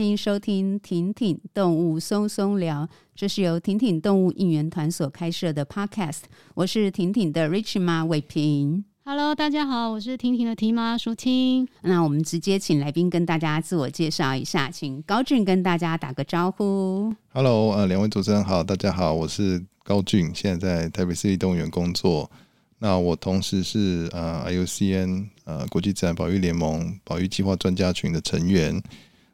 [0.00, 6.20] 欢迎收听婷婷动物松松聊，这是由婷婷动物应援团所开设的 Podcast。
[6.54, 8.82] 我是婷婷的 Rich 妈伟平。
[9.04, 11.68] Hello，大家好，我是婷婷的提妈淑清。
[11.82, 17.14] 那我们直接请来宾跟大家自我介绍一下，请高俊跟大家打个招呼。
[17.34, 22.30] Hello，呃，两位主持人好，大家好，我是高俊，现在在台北市立动物园工作。
[22.78, 28.82] 那我同时是呃 IUCN 呃国际自然保育联盟保育计划专家群的成员，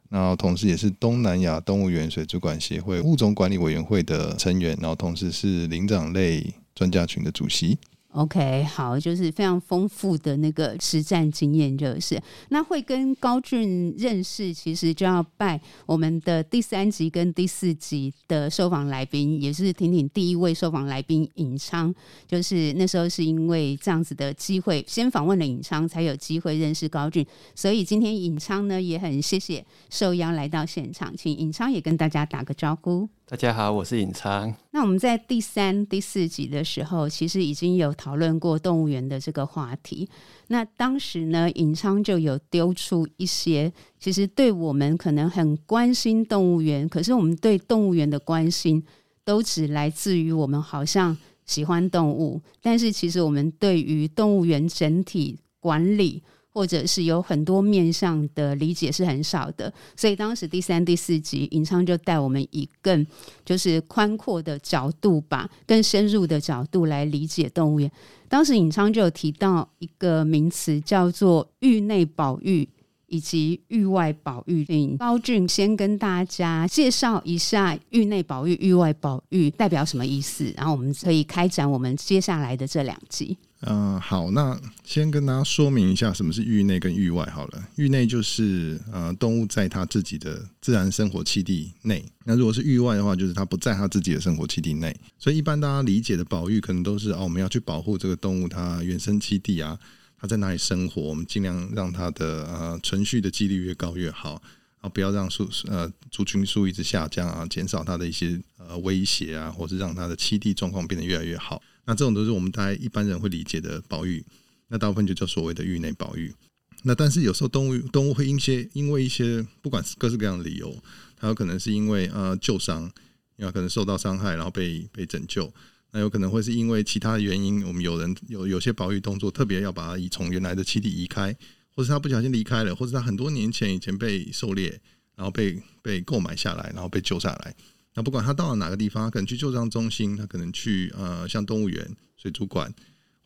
[0.08, 7.78] 然后同时也是东南亚动物园水族馆协会物种管理委员会的成员，然后同时是灵长类专家群的主席。
[8.16, 12.18] OK，好，就是非常丰富的那个实战经验，就是。
[12.48, 21.94] 那会跟高俊认识，其实就要拜我们的第三集跟第四集的受访来宾，也是婷婷第一位受访来宾尹昌，
[22.26, 33.06] 就是那时候是因为这样子的机会，先访问了尹昌，才有机会认识高俊，所以今天尹昌呢也很谢谢受邀来到现场，请尹昌也跟大家打个招呼。
[33.28, 34.54] 大家好，我是尹昌。
[34.70, 40.08] 那我们在第三、第四集的时候，其实已经有讨论过动物园的这个话题。
[40.46, 48.80] 那当时呢，尹昌就有丢出一些，其实对我们可能很关心动物园，可是我们对动物园的关心
[49.24, 56.22] 都只来自于我们好像喜欢动物，但是其实我们对于动物园整体管理，
[56.56, 63.06] 或者是有很多面向的理解是很少的，所以当时第三、第四集，尹昌就带我们以更
[63.44, 67.92] 就是宽阔的角度吧，更深入的角度来理解动物园。
[68.26, 72.66] 当时尹昌就有提到一个名词叫做域内保育
[73.08, 74.64] 以及域外保育。
[74.64, 83.36] 请高俊先跟大家介绍一下域内保育、域外保育代表什么意思，然后我们可以开展我们接下来的这两集。
[83.68, 87.68] 嗯、好，那先跟大家说明一下什么是域内跟域外好了。
[87.74, 94.94] 域内就是呃动物在它自己的自然生活栖地内，那如果是域外的话，就是它不在它自己的生活栖地内。
[95.18, 99.76] 所以一般大家理解的保育，可能都是哦，我们要去保护这个动物它原生栖地啊，
[100.16, 104.40] 它在哪里生活，我们尽量让它的呃存续的几率越高越好，
[104.80, 111.60] 啊，不要让数呃族群数一直下降啊，减少它的一些呃威胁啊，或是让它的栖地状况变得越来越好。
[111.86, 114.22] 那这种都是我们大概一般人会理解的保育，
[114.68, 116.34] 那大部分就叫所谓的域内保育。
[116.82, 120.76] 那但是有时候动物动物会因些因为一些不管是各式各样的理由，
[121.16, 122.90] 它有可能是因为呃旧伤，
[123.36, 125.52] 有可能受到伤害然后被被拯救。
[125.92, 131.34] 那有可能会是因为其他的原因，我们有人有有些保育动作特别要把它移从原来的栖地移开，
[131.74, 134.80] 或是它不小心离开了，或是它很多年前以前被狩猎，
[135.14, 137.54] 然后被被购买下来，然后被救下来。
[137.96, 142.72] 那不管他到了哪个地方，他可能去救伤中心，他可能去呃像动物园、水族馆，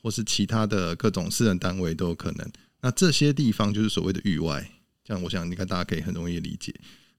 [0.00, 2.48] 或是其他的各种私人单位都有可能。
[2.80, 4.70] 那这些地方就是所谓的域外，
[5.04, 6.72] 这样我想你看大家可以很容易理解。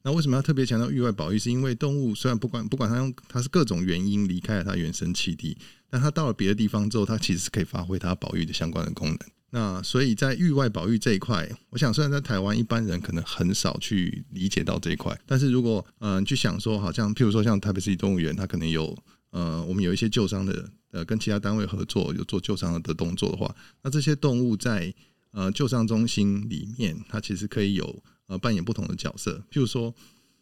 [0.04, 1.38] 那为什么要特别强调域外保育？
[1.38, 5.58] 是因为动物虽然不管不管它用它是各种原因离开了它原生栖地，
[5.90, 9.20] 但它到了别的地方之后，它其实是可以发挥它保育的相关的功能。
[9.54, 18.98] 那所以在域外保育这一块，我想虽然在台湾一般人可能很少去理解到这一块，但是如果嗯、去想说，好像譬如说像台北市动物园，它可能有
[19.32, 23.54] 呃我们有一些救伤的呃跟其他单位合作有做救伤的动作的话，
[23.84, 24.94] 那这些动物在
[25.32, 29.44] 呃救伤中心里面，它其实可以有呃扮演不同的角色。
[29.52, 29.94] 譬如说，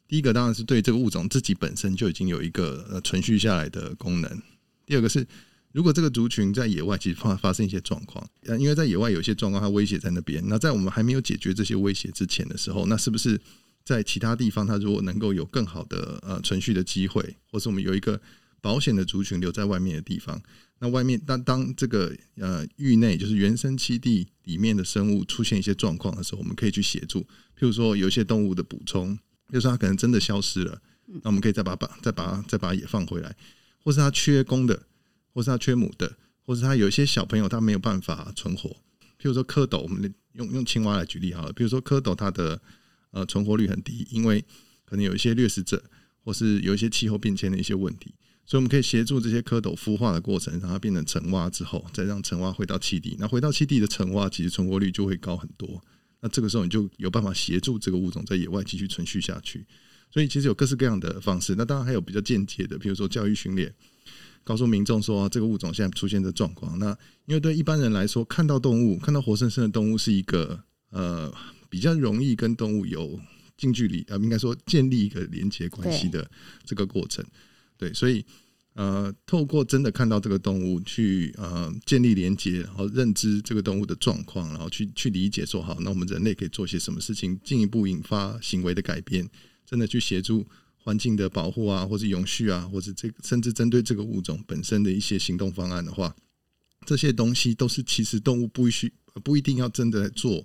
[0.07, 4.39] 第一个当然是对这个物种自己本身就已经有一个呃存续下来的功能，
[4.85, 5.25] 第二个是。
[5.71, 10.43] 如果这个族群在野外其实发发生一些状况，呃，因为在野外有一些状况，它威胁在那边。
[10.47, 13.39] 那在我们还没有解决这些威胁之前的时候，那是不是
[13.85, 18.19] 在其他地方，它如果能够有更好的呃存续的机会，或是我们有一个
[18.61, 20.41] 保险的族群留在外面的地方，
[20.79, 27.21] 那外面当当这个呃域内就是原生栖地里面的生物出现一些状况的时候，我们可以去协助。
[27.21, 29.15] 譬如说有一些动物的补充，
[29.53, 33.35] 就是它可能真的消失了，那我们可以再把把再把它再把它也放回来，
[33.83, 34.87] 或是它缺公的。
[35.33, 38.69] 或是它缺母的，或是它有一些小朋友他没有办法存活，
[39.19, 41.53] 譬如说蝌蚪，我们用用青蛙来举例好了。
[41.53, 42.61] 比如说蝌蚪，它的
[43.11, 44.43] 呃存活率很低，因为
[44.85, 45.83] 可能有一些掠食者，
[46.23, 48.13] 或是有一些气候变迁的一些问题，
[48.45, 53.15] 所以我们可以协助这些蝌蚪孵化的过程，让它变成成蛙之后，再让成蛙回到栖地。
[53.19, 55.81] 那回到栖地的成蛙，其实存活率就会高很多。
[56.21, 59.65] 那这个时候你就有办法协助这个物种在野外继续存续下去。
[60.11, 61.53] 所以其实有各式各样的方式。
[61.55, 63.73] 那当然还有比较间接的，比如说教育训练。
[64.49, 66.79] 告诉民众说，这个物种现在出现的状况。
[66.79, 66.87] 那
[67.27, 70.59] 因为对一般人来说，看到动物，看到活生生的动物，是一个
[70.89, 71.31] 呃
[71.69, 73.19] 比较容易跟动物有
[73.55, 76.27] 近距离，呃，应该说建立一个连接关系的
[76.65, 77.23] 这个过程。
[77.77, 78.25] 对，所以
[78.73, 89.29] 呃，透过真的看到这个动物去呃建立连接，然后认知这个动物的状况，然后去去理解说好，那我们人类可以做些什么事情，进一步引发行为的改变。
[89.63, 90.47] 真的去协助
[90.89, 96.15] 环境的保护啊，或者永续啊，或者这甚至针对这个物种本身的一些行动方案的话，
[96.83, 98.91] 这些东西都是其实动物不需
[99.23, 100.43] 不一定要真的做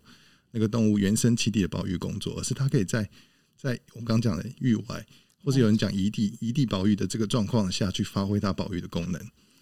[0.51, 3.09] 那个动物原生栖地的保育工作，而是它可以在
[3.57, 5.07] 在我们刚讲的域外，
[5.43, 9.19] 或者有人讲异地异地保育的这个状况下去发挥它保育的功能。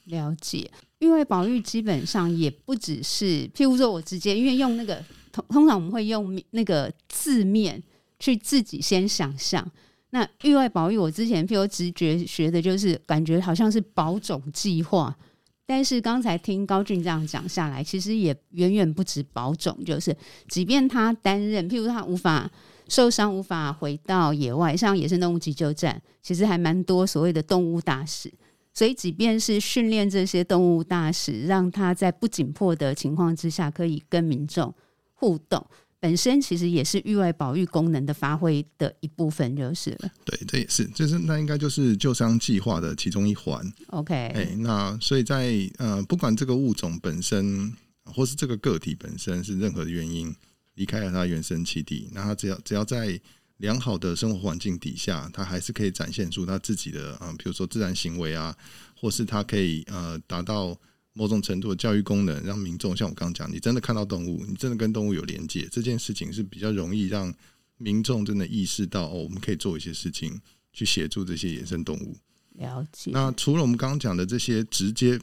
[0.07, 0.69] 了解，
[0.99, 5.01] 域外保育基本上也不只是，譬如说我直接因为用那个
[5.31, 7.81] 通通常我们会用那个字面
[8.19, 9.71] 去自己先想象。
[10.15, 15.17] 那域外保育，我之前譬如直觉学的就是感觉好像是保种计划，
[15.65, 20.15] 但是刚才听高俊这样讲下来，其实也远远不止保种，就是
[20.49, 22.51] 即便他担任，譬如他无法
[22.89, 28.31] 受伤，无法回到野外，像野生动物急救站，其实还蛮多所谓的动物大使。
[28.75, 34.75] 所以，即便是训练这些动物大使，让他在不紧迫的情况之下，可以跟民众
[35.15, 35.67] 互动，
[36.03, 40.11] 本身其实也是域外保育功能的发挥的一部分，就是了。
[40.25, 43.73] 对，这也是，就是那应该就是救伤计划的其中一环。
[43.87, 47.73] OK，哎、欸，那所以在呃，不管这个物种本身，
[48.05, 50.35] 或是这个个体本身是任何的原因
[50.75, 53.21] 离开了它原生栖地，那它只要只要在。
[53.59, 58.53] 良好的生活环境底下，它还是可以展现出它自己的啊，比如说自然行为啊，
[59.01, 60.77] 或是它可以呃达到
[61.13, 67.33] 某种程度的教育功能，让民众像我刚刚讲，你真的看到动物，你真的跟动物有连接，这件事情是比较容易让
[67.79, 70.41] 民众真的意识到哦，我们可以做一些事情
[70.73, 72.17] 去协助这些野生动物。
[72.55, 73.11] 了解。
[73.13, 75.19] 那除了我们刚刚讲的这些直接，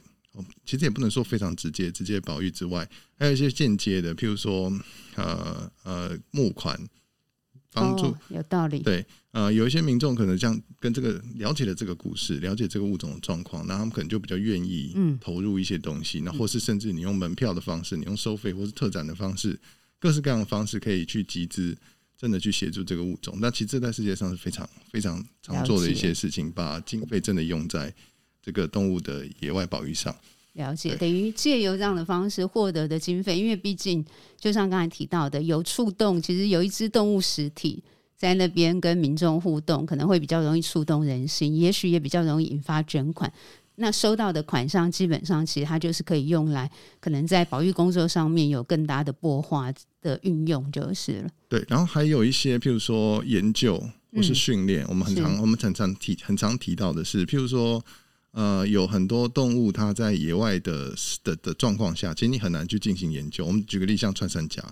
[0.64, 2.88] 其实也不能说非常直接直接保育之外，
[3.18, 4.72] 还有一些间接的，譬如说
[5.16, 6.80] 呃呃募款。
[7.72, 19.56] 帮助、哦、有道理，对，呃，有一些民众可能像跟这个了解了这个故事，了解这个物种的状况，那他们可能就比较愿意投入一些东西，那、嗯、或是甚至你用门票的方式，你用收费或是特展的方式，
[20.00, 21.78] 各式各样的方式可以去集资，
[22.18, 23.38] 真的去协助这个物种。
[23.40, 27.94] 那其实这在世界上是非常非常常做的一些事情，把经费真的用在
[28.42, 30.12] 这个动物的野外保育上。
[30.54, 34.04] 了解，等于借由这样的方式获得的经费，因为毕竟
[34.36, 37.80] 就像刚才提到的，有触动，其实有一只动物实体
[38.20, 43.32] 在那边跟民众互动，可能会比较容易触动人心，也许也比较容易引发捐款。
[43.76, 46.70] 那收到的款项，基本上其实它就是可以用来，
[47.00, 49.72] 可能在保育工作上面有更大的擘画
[50.02, 51.30] 的运用，就是了。
[51.48, 53.82] 对，然后还有一些，譬如说研究
[54.14, 57.82] 或是训练，嗯，我们很常我们常常提很常提到的是，譬如说。
[58.32, 60.94] 呃，有很多动物，它在野外的
[61.24, 63.44] 的的状况下，其实你很难去进行研究。
[63.44, 64.62] 我们举个例，像穿山甲，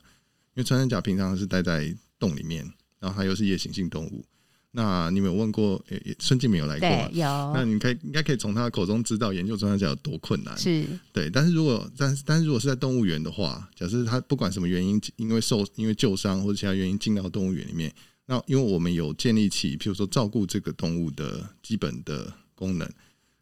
[0.54, 2.64] 因为穿山甲平常是待在洞里面，
[2.98, 4.24] 然后它又是夜行性动物。
[4.70, 5.82] 那你们有问过？
[5.88, 7.08] 诶，孙静没有来过吗？
[7.10, 7.24] 有。
[7.54, 10.56] 那你可以应该可以从他的口中知道研究穿山甲有多困难。
[10.58, 17.92] 是对，但是如果但是但是如果是在动物园的话，假设他不管什么原因，因为受因为旧伤或者其他原因进到动物园里面，
[18.26, 22.88] 那因为我们有建立起，譬如说照顾这个动物的基本的功能。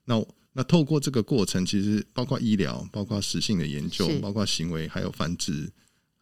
[0.04, 5.68] 那那透过这个过程，其实包括医疗、包括食性的研究、包括行为，还有繁殖、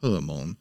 [0.01, 0.57] 荷尔蒙、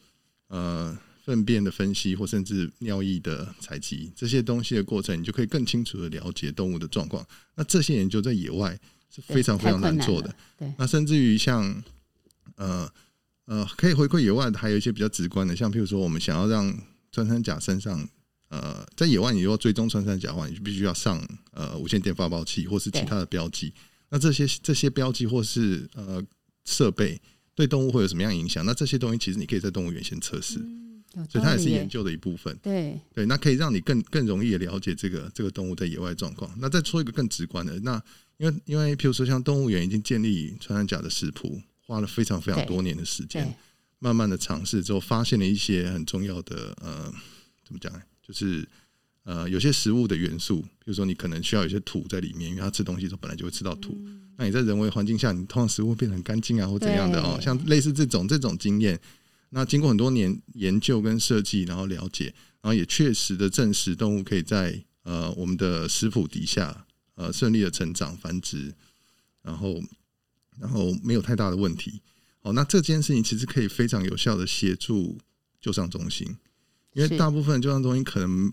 [0.50, 7.26] 呃粪便的分析，或甚至尿液的采集这些东西的过程，你就可以更清楚的了解动物的状况。
[7.56, 8.78] 那这些研究在野外
[9.10, 10.36] 是非常非常难做的。
[10.58, 11.84] 对，那甚至于像
[12.58, 12.88] 呃
[13.46, 16.78] 呃，可以回馈野外的，还有一些比较直观的，像譬如说，我们想要让
[17.12, 18.08] 穿山甲身上。
[18.50, 21.20] 呃，在野外，你如果追踪穿山甲的话，你就必须要上
[21.54, 23.74] 呃无线电发报器或是其他的标记。
[24.10, 26.22] 那这些这些标记或是呃
[26.64, 27.20] 设备
[27.56, 28.64] 对动物会有什么样影响？
[28.64, 30.93] 那这些东西其实你可以在动物园先测试，嗯，
[31.30, 32.58] 所以它也是研究的一部分。
[32.62, 36.52] 对对，那可以让你更更容易的了解这个这个动物在野外状况。
[36.60, 38.02] 那再说一个更直观的，那
[38.38, 43.56] 因为因为譬如说像动物园已经建立穿山甲的食谱，花了非常非常多年的时间，
[44.00, 47.14] 慢慢的尝试之后，发现了一些很重要的呃，
[47.66, 48.02] 怎么讲呢？
[48.26, 48.68] 就是
[49.24, 53.94] 呃，有些食物的元素，比如说你可能需要有些土在里面，因为它吃东西的时候本来就会吃到土。
[54.06, 59.00] 嗯、那你在人为环境下，你通常食物变得很干净啊，或怎样的哦，像类似这种这种经验，
[59.56, 62.26] 那经过很多年研究跟设计，然后了解，
[62.60, 68.74] 然后也确实的证实动物可以在呃我们的食谱底下呃顺利的成长繁殖，
[69.44, 69.80] 然后
[70.60, 72.02] 然后没有太大的问题。
[72.40, 75.20] 好，那这件事情其实可以非常有效的协助
[75.62, 76.36] 救伤中心。
[76.94, 78.52] 因为大部分救伤中心可能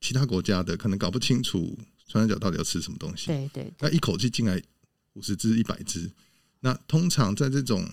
[0.00, 4.58] 其他国家的可能搞不清楚穿山甲到底要吃什么东西，对对，那一口气进来
[5.12, 6.10] 五十只、一百只，
[6.60, 7.86] 那通常在这种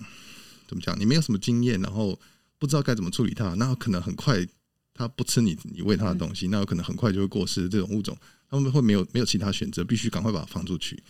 [0.66, 2.18] 怎么讲，你没有什么经验，然后
[2.58, 4.46] 不知道该怎么处理它，那可能很快
[4.94, 7.68] 它不吃你你喂它的东西，那有可能很快就会过世。
[7.68, 8.16] 这种物种
[8.48, 11.02] 他们会没有没有其他选择，必须赶快把它放出去。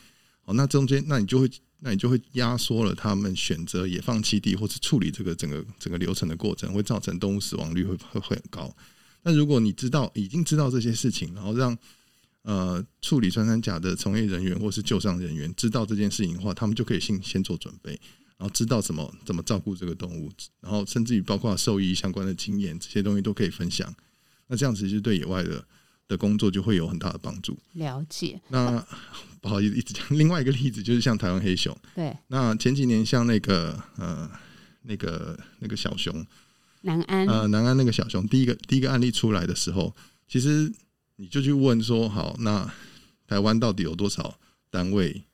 [0.42, 1.50] 好，那中间那你就会
[1.80, 8.74] 那你就会压缩了他们选择野放栖地或是处理这个整个整个流程的过程，会造成动物死亡率会会会很高。
[9.22, 11.76] 那如果你知道已经知道这些事情，然后让
[12.42, 18.00] 呃处理穿山甲的从业人员或是救伤人员知道这件事情的话，他们就可以先先做准备，
[18.38, 23.94] 然后知道怎么怎么照顾这个动物，然后甚至于包括兽医相关的经验，这些东西都可以分享。
[24.46, 25.64] 那这样子其实对野外的
[26.08, 27.58] 的工作就会有很大的帮助。
[27.72, 28.40] 了解。
[28.48, 28.84] 那
[29.40, 31.76] 不好意思，一直讲另外一个例子，就是像台湾黑熊。
[31.94, 32.16] 对。
[32.28, 34.30] 那前几年像那个呃
[34.82, 36.26] 那个那个小熊。
[36.82, 39.92] 南安呃，南安那个小熊，第一个第一个案例出来的时候，
[40.28, 40.72] 其实
[41.16, 42.72] 你就去问说，好，那
[43.26, 44.38] 台湾到底有多少
[44.70, 45.24] 单位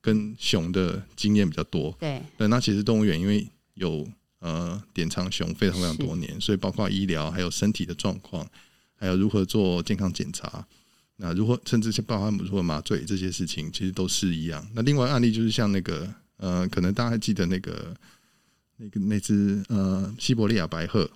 [0.00, 1.96] 跟熊的经验比较多？
[1.98, 4.08] 对，对，那其实动物园因为有
[4.40, 8.46] 呃典藏熊非常非常多年，所以包括医疗，还有身体的状况，
[8.94, 10.66] 还有如何做健康检查，
[11.16, 14.66] 那如何甚至是包含如何麻醉这些事情，其实都是一样。
[14.74, 17.96] 那另外案例就是像那个呃，可能大家还记得那个。
[18.82, 21.06] 那个那只呃西伯利亚白鹤，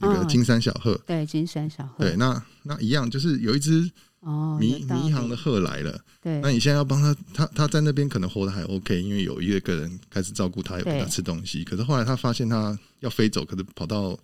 [0.00, 3.88] 那个金山小鹤，哦，对金山小鹤，对那那一样，就是有一只
[4.20, 11.64] 哦迷迷航的鹤来了，对，那你现在要帮他，他他在那边可能活得还 OK，因为有一个人开始照顾他，有给他吃东西。
[11.64, 14.18] 可是后来他发现他要飞走，可是跑到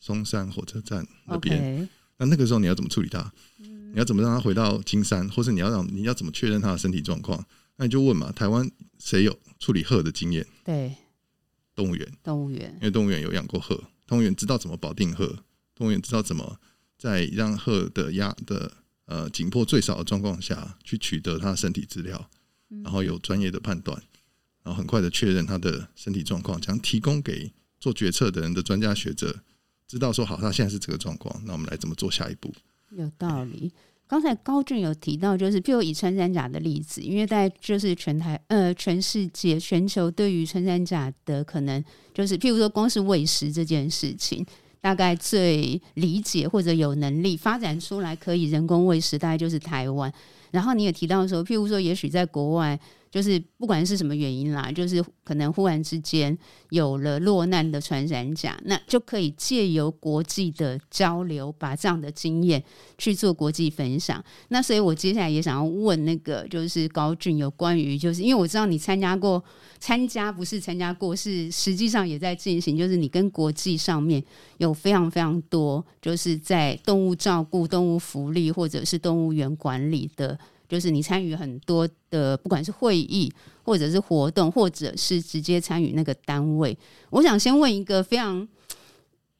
[0.00, 1.88] 松山火车站那边。
[2.16, 3.20] 那那个时候你要怎么处理他？
[3.60, 7.44] 嗯，你要怎么让他回到金山，或是你要让你要怎么确认他的身体状况？
[7.76, 8.68] 那你就问嘛，台湾
[8.98, 10.46] 谁有处理鹤的经验？
[10.64, 10.94] 对。
[11.76, 15.28] 动物园，动物园，因为动物园有养过鹤，动物园知道怎么保定鹤，
[15.76, 16.58] 动物园知道怎么
[16.98, 18.72] 在让鹤的压的
[19.08, 22.30] 呃紧迫最少的状况下去取得他的身体资料，
[22.84, 24.00] 然后有专业的判断，
[24.62, 27.50] 然后很快的确认他的身体状况，将提供给
[27.80, 29.40] 做决策的人的专家学者
[29.86, 32.52] 知道说好，他现在是这个状况，那我们来怎么做下一步？
[32.90, 33.72] 有道理。
[34.06, 41.84] 刚才高俊有提到，就是譬如以穿山甲的例子，因为在就是全台呃全世界全球对于穿山甲的可能，
[42.14, 44.46] 就是譬如说光是喂食这件事情，
[44.80, 50.12] 大概最理解或者有能力发展出来可以人工喂食，大概就是台湾。
[50.50, 52.78] 然后你也提到说，譬如说也许在国外。
[53.10, 56.36] 就是不管是什么原因啦，就是可能忽然之间
[56.70, 62.62] 有了落难的穿山甲，那就可以借由国际的交流，把这样的经验
[62.96, 64.22] 去做国际分享。
[64.48, 69.42] 那所以我接下来也想要问那个，就是高俊有关于，就是因为我知道你参加过，
[69.78, 74.22] 参加不是参加过，是实际上也在进行，就是你跟国际上面
[74.58, 80.38] 有非常非常多，就是在动物照顾、动物福利或者是动物园管理的。
[80.68, 83.32] 就是你参与很多的，不管是会议，
[83.62, 86.76] 或者是活动，或者是直接参与那个单位。
[87.10, 88.46] 我想先问一个非常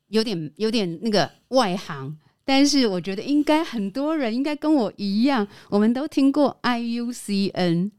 [0.09, 7.91] 有点有点那个外行，但是我觉得应该很多人应该跟我一样，我们都听过 IUCN，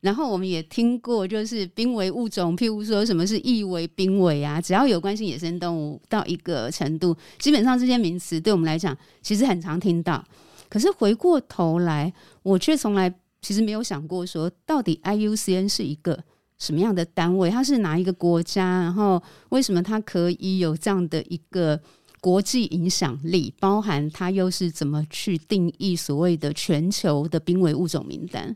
[0.00, 10.22] 然后我们也听过就是濒危物种，譬如说什么是易危、濒危啊，只要有关心野生动物到一个程度，基本上这些名词对我们来讲其实很常听到。
[10.68, 12.12] 可是回过头来，
[12.44, 16.22] 我却从来其实没有想过说，到底 IUCN 是一个
[16.58, 17.50] 什么样的单位？
[17.50, 18.82] 它是哪一个国家？
[18.82, 21.80] 然后为什么它可以有这样的一个
[22.20, 23.52] 国际影响力？
[23.58, 28.54] 包含它又是怎么去定义所谓的全球的濒危物种名单？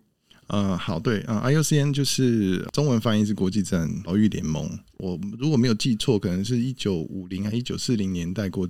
[0.49, 4.79] 呃，好，对啊，，IUCN 就是中文翻译是国际自然保育联盟。
[4.99, 8.69] 我如果没有记错，可能是一九五零还一九四零年代国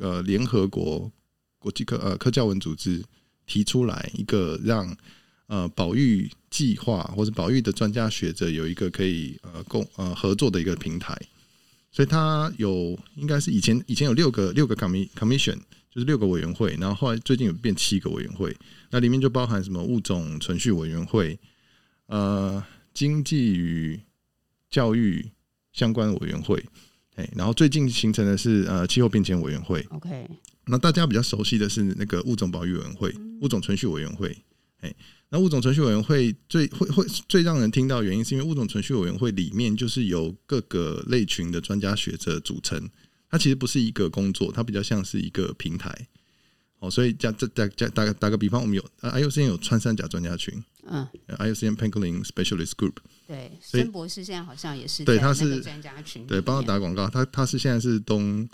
[0.00, 1.10] 呃联合国。
[1.58, 3.02] 国际科呃科教文组织
[3.46, 4.96] 提出来一个让
[5.46, 11.16] 呃保育计划或者保育的专家学者有一个可以呃共呃合作的一个平台，
[11.92, 15.56] 所以它有应该是以前以前有六个六个 commission
[15.90, 18.54] 就是六个委员会，然后后来最近有变七个委员会，
[18.90, 21.38] 那里面就包含什么物种存续委员会，
[22.06, 22.62] 呃
[22.92, 23.98] 经济与
[24.68, 25.30] 教育
[25.72, 26.62] 相关委员会，
[27.14, 30.28] 哎，然后最近形成的是呃气候变迁委员会，OK。
[30.68, 34.36] 那大家比较熟悉的是那个物种保育委员会、物种存续委员会，
[34.80, 34.92] 哎，
[35.28, 42.90] 那物种存续委员会最会会最让人听到的原因，是因为物种存续委员会里面就是由各个类群的专家学者组成，
[43.30, 46.08] 它其实不是一个工作，它比较像是一个平台。
[46.80, 52.96] 哦，所以加这打打打个打个比方，我们有 IUCN 有穿山甲专家群，嗯，IUCN Pangolin Specialist Group，
[53.26, 58.48] 对，孙博士现在好像也是对，他是专家群，对，帮他打广告，他他是现在是东。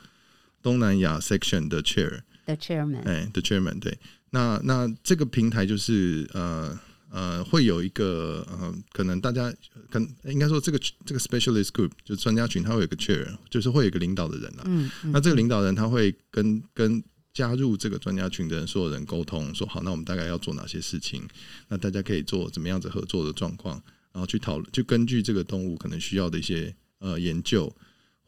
[0.62, 3.98] 东南亚 section 的 chair，the chairman，哎，the chairman，对，
[4.30, 6.78] 那那这个平台就是呃
[7.10, 9.52] 呃，会有一个呃，可能大家
[9.90, 14.62] 可能应该说这个这个 specialist group 就专家群，他会有一个 chair，就是会有一个领导的人啊。
[14.64, 17.02] 嗯，嗯，那这个领导人他会跟跟
[17.34, 21.22] 加入这个专家群的人所有人沟通，说好，那我们大概要做哪些事情？
[21.68, 27.74] 那大家可以做怎么样子合作的状况，然后去讨论，就根据这个动物可能需要的一些呃研究，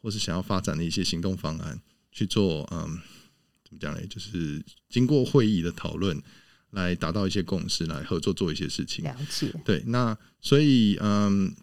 [0.01, 1.79] 或是想要发展的一些行动方案。
[2.15, 2.97] 去做嗯，
[3.65, 3.99] 怎么讲呢？
[4.07, 6.17] 就是经过会议的讨论，
[6.71, 9.03] 来达到一些共识，来合作做一些事情。
[9.03, 9.53] 了解。
[9.65, 11.53] 对，那所以嗯，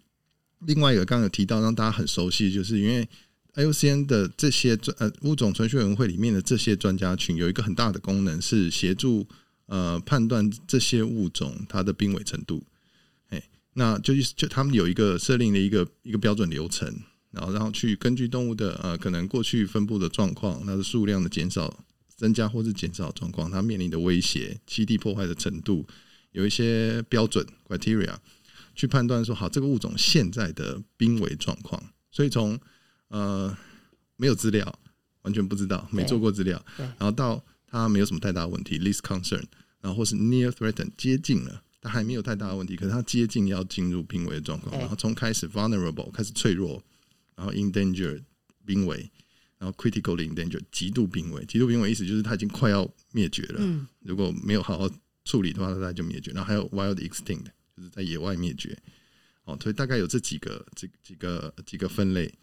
[0.59, 3.09] 另外一个刚刚有提到让大家很熟悉，就是因为
[3.55, 9.27] IUCN 的这些专呃物种存续委员会里面的这些专家群，有一个很大的功能是协助
[9.65, 12.63] 呃判断这些物种它的濒危程度。
[13.29, 13.43] 哎，
[13.73, 16.95] 那就就他们有一个设定的一个一个标准流程。
[17.33, 21.83] 然后，然后去根据动物的呃，可能过去分布的状况，它的数量的减少、
[22.15, 25.85] 增加或是减少状况，它面临的威胁、栖地破坏的程度，
[26.31, 28.15] 有一些标准 criteria
[28.75, 31.83] 去判断说，好，这个物种现在的濒危状况。
[32.11, 32.59] 所以从
[33.07, 33.57] 呃
[34.15, 34.79] 没有资料，
[35.23, 39.43] 完全不知道，没做过资料，然后到它没有什么太大的问题，least concern，
[39.81, 46.79] 然后或是 near threatened 接近了，它还没有太大的问题，可是它接近要进入濒危的状况，然后从开始 vulnerable 开始脆弱。
[47.35, 48.23] 然后 endangered
[48.65, 49.09] 濒危，
[49.57, 53.57] 然后 critically endangered 极度濒危，极度濒危意思就是它已经快要灭绝了。
[53.59, 54.89] 嗯，如果没有好好
[55.25, 56.31] 处理的话，它就灭绝。
[56.31, 58.77] 然后还有 wild extinct，就是在野外灭绝。
[59.45, 62.33] 哦，所以大概有这几个、这几个、几个分类。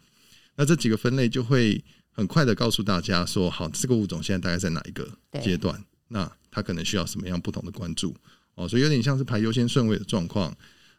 [0.55, 5.09] 那这几个分类就会很快的告诉大家说，好，这个物种现在大概在哪一个
[5.41, 5.83] 阶段？
[6.09, 8.15] 那它可能需要什么样不同的关注？
[8.55, 10.55] 哦，所以有点像是排优先顺位的状况。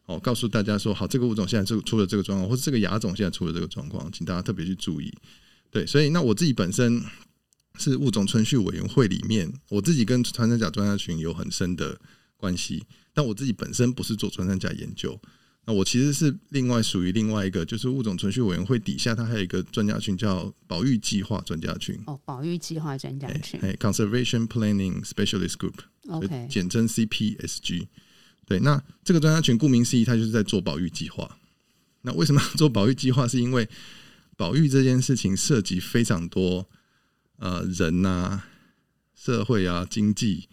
[0.07, 5.13] 哦，告诉大家说，好，这个物种现在出出了这个状况，或者这个亚种现在出了这个状况，请大家特别去注意。
[5.71, 7.03] 对，所以那我自己本身
[7.79, 11.99] 是物种存续委员会里面，我自己跟穿山甲专家群有很深的
[12.37, 15.19] 关系，但我自己本身不是做穿山甲研究，
[15.65, 21.97] 那我其实是另外属于另外一个，就是物种存续委员会底下，它还有一个专家群叫保育计划专家群。
[22.07, 27.87] 哦，保育计划专家群，哎，Conservation Planning Specialist Group，OK，简称 CPSG。
[28.53, 31.39] 对，那这个专家群顾名思义，他就是在做保育计划。
[32.03, 33.27] 那为什么要做保育计划？
[33.27, 33.67] 是因为
[34.37, 36.69] 保育这件事情涉及非常多
[37.37, 38.45] 呃人啊、
[39.15, 40.51] 社会啊、经济，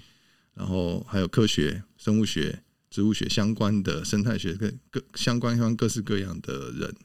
[0.54, 6.96] 然后还有科学、生物学、植物学相关的生态学跟各相关相关各式各样的人。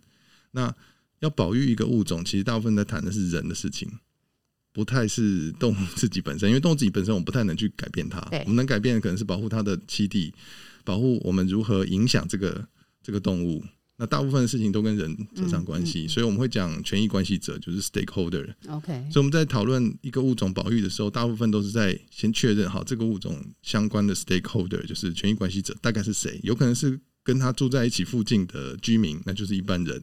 [0.52, 0.72] 那
[1.18, 3.90] 要保育一个物种，其实大部分在谈的是人的事情，
[4.72, 6.48] 不太是动物自己本身。
[6.48, 8.20] 因为动物自己本身，我们不太能去改变它。
[8.44, 10.32] 我们能改变的可能是保护它的栖地。
[10.84, 12.68] 保护我们如何影响这个
[13.02, 13.64] 这个动物？
[13.96, 18.52] 那大部分的事情都跟人扯上关系，嗯嗯、所以我们会讲权益关系者，就是 stakeholder。
[18.66, 26.40] OK，所以我们在讨论一个物种保育的时候，大部分都是在先确认好这个物种相关的 stakeholder，就是权益关系者大概是谁？
[26.42, 29.96] 有可能是跟他住在一起附近的居民，那就是一般人；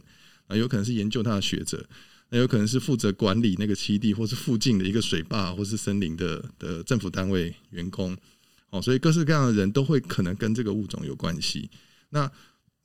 [0.47, 1.85] 啊，有可能是研究他的学者，
[2.29, 8.15] 那有可能是负责管理那个栖地或是附近的一个水坝或是森林的的政府单位员工。
[8.71, 11.69] 哦，所以各式各样的人都会可能跟这个物种有关系。
[12.09, 12.29] 那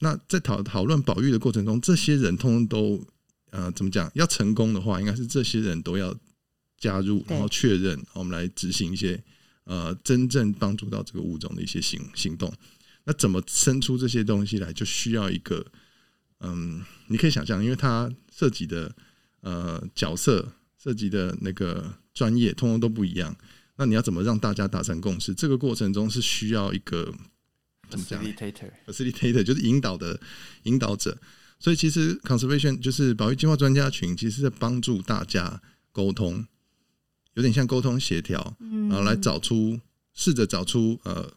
[0.01, 3.07] 那在讨讨论保育的过程中，这些人通通都
[3.51, 4.11] 呃怎么讲？
[4.15, 6.15] 要成功的话，应该是这些人都要
[6.79, 9.23] 加入，然后确认，我们来执行一些
[9.65, 12.53] 呃真正帮助到这个物种的一些行行动。
[13.05, 15.65] 那怎么生出这些东西来，就需要一个
[16.41, 18.95] 嗯，你可以想象，因为它涉及的
[19.41, 23.35] 呃角色、涉及的那个专业，通通都不一样。
[23.79, 25.35] 那你要怎么让大家达成共识？
[25.35, 27.15] 这个过程中是需要一个
[27.91, 30.19] 怎么讲？facilitator，facilitator 就是引导的
[30.63, 31.17] 引导者。
[31.59, 35.61] 所以其实 conservation 就是保育计划专家群，其实是在帮助大家
[35.93, 36.47] 沟通，
[37.35, 38.57] 有点像沟通协调，
[38.89, 39.79] 然后来找出
[40.15, 41.31] 试着找出呃，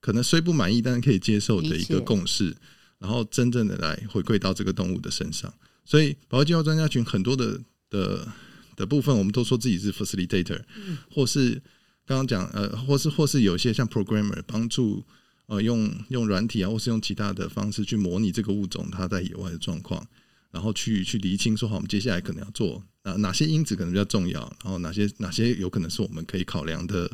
[0.00, 2.56] 可能虽不满意，但是可以接受的一个共识，
[2.98, 5.52] 然后真正的来回馈到这个动物的身上。
[5.84, 8.28] 所以保育计划专家群很多的的。
[8.76, 10.62] 的部分，我们都说自己是 facilitator，
[11.10, 11.62] 或是
[12.06, 15.04] 刚刚讲呃，或是或是有些像 programmer 帮助
[15.46, 20.04] 呃用用软体啊，或是用其他的方式去模拟这个物种它在野外的状况，
[20.50, 27.10] 然后去去厘清说好，我们接下来可能要做啊哪些因子可能比较重要，然后哪些哪些有可能是我们可以考量的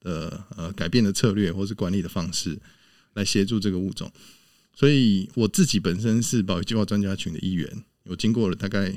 [0.00, 2.58] 的呃改变的策略或是管理的方式
[3.14, 4.10] 来协助这个物种。
[4.74, 8.92] 所以我自己本身是保育计划专家群的一员，我经过了大概。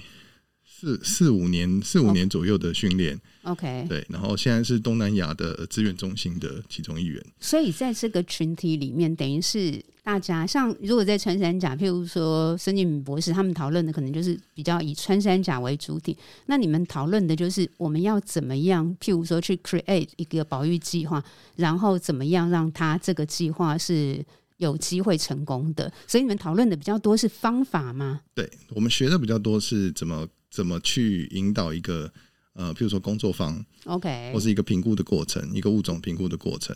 [0.78, 7.26] 四四五年，四五年左右的训练，OK，对，然后现在是东南亚的资源中心的其中一员。
[7.40, 16.18] 所以在这个群体里面，等于是大家像如果在穿山甲，譬如说孙敬敏博士他们讨论的，可能就是比较以穿山甲为主体。
[16.48, 21.24] 那你们讨论的就是我们要怎么样，譬如说去 create 一个保育计划，
[21.56, 24.24] 然后怎么样让它这个计划是
[24.58, 25.92] 有机会成功的。
[26.06, 28.20] 所以你们讨论的比较多是方法吗？
[28.34, 30.28] 对，我们学的比较多是怎么。
[30.56, 32.10] 怎么去引导一个
[32.54, 36.74] 呃，譬如说工作坊，OK，或是一个评估的过程，一个物种评估的过程。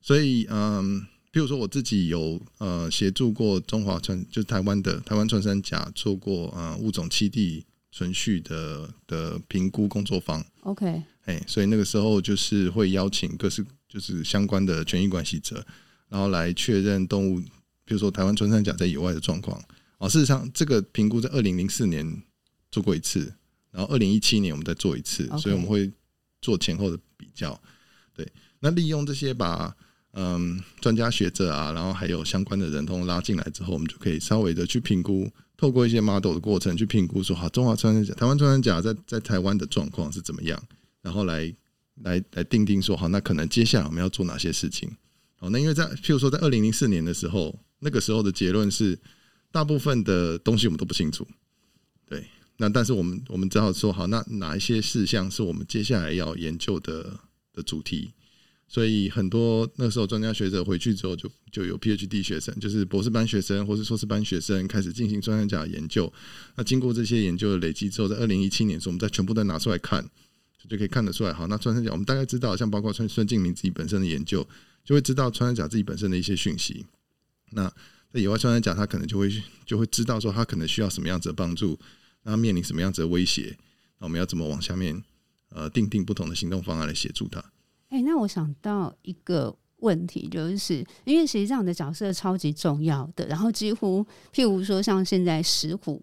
[0.00, 1.00] 所以，嗯，
[1.32, 10.44] 譬如说我自己有呃协助过中华穿，就是台湾的台湾穿山甲做过呃物种栖地存续的的评估工作坊。
[10.62, 15.64] OK，哎，所以那个时候就是会邀请各式就是相关的权益关系者，
[16.08, 17.38] 然后来确认动物，
[17.84, 19.62] 比如说台湾穿山甲在野外的状况。
[19.98, 22.04] 啊，事实上这个评估在二零零四年
[22.70, 23.32] 做过一次，
[23.70, 25.90] 然后二零一七年我们再做一次.所以我们会
[26.40, 27.60] 做前后的比较。
[28.14, 28.26] 对，
[28.60, 29.74] 那利用这些把。
[30.12, 40.60] 嗯，专家学者啊，然后还有相关的人通拉进来之后，我们就可以稍微的去评估，透过一些 model 的过程去评估说，好，中华穿山甲、台湾穿山甲在在台湾的状况是怎么样，
[41.00, 41.54] 然后来
[42.02, 44.90] 来来定定说，好，那可能接下来我们要做哪些事情？
[45.36, 48.98] 好，那因为在譬如说在二零零四年的时候，那个时候的结论是，
[49.52, 51.24] 大部分的东西我们都不清楚，
[52.04, 52.26] 对，
[52.60, 57.18] 那但是我们我们只好说，好，那哪一些事项是我们接下来要研究的
[57.54, 58.12] 的主题？
[58.68, 66.12] 所以很多那时候专家学者回去之后，就就有 PhD 学生，就是博士班学生或是硕士班学生开始进行穿山甲研究。
[66.54, 70.06] 那经过这些研究的累积之后，在二零一七年的时候，我们再全部再拿出来看，
[70.68, 71.32] 就可以看得出来。
[71.32, 74.46] 好，那穿山甲我们大概知道，像包括孙孙敬民自己本身的研究，
[74.84, 76.84] 就会知道穿山甲自己本身的一些讯息。
[77.52, 77.72] 那
[78.12, 79.32] 在野外穿山甲，他可能就会
[79.64, 81.76] 就会知道说他可能需要什么样子的帮助，
[82.22, 83.56] 那面临什么样子的威胁，
[83.98, 85.02] 那我们要怎么往下面
[85.50, 87.42] 呃定定不同的行动方案来协助他。
[87.88, 96.00] 哎、那我想到一个问题，就是因为其实这样的角色超级重要的，然后几乎譬如说像现在石虎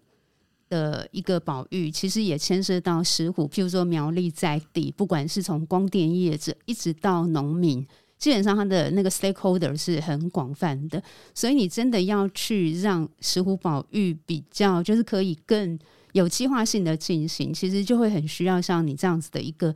[0.68, 7.86] 的一个保育，其实也牵涉到石虎，譬如说苗栗在地，不管是从光电业者一直到农民，
[8.18, 11.02] 基本上他的那个 stakeholder 是很广泛的，
[11.32, 15.78] 所以你真的要去让石虎保育比较，就是可以更
[16.12, 19.74] 有计划性的进行，其实就会很需要像你这样子的一个。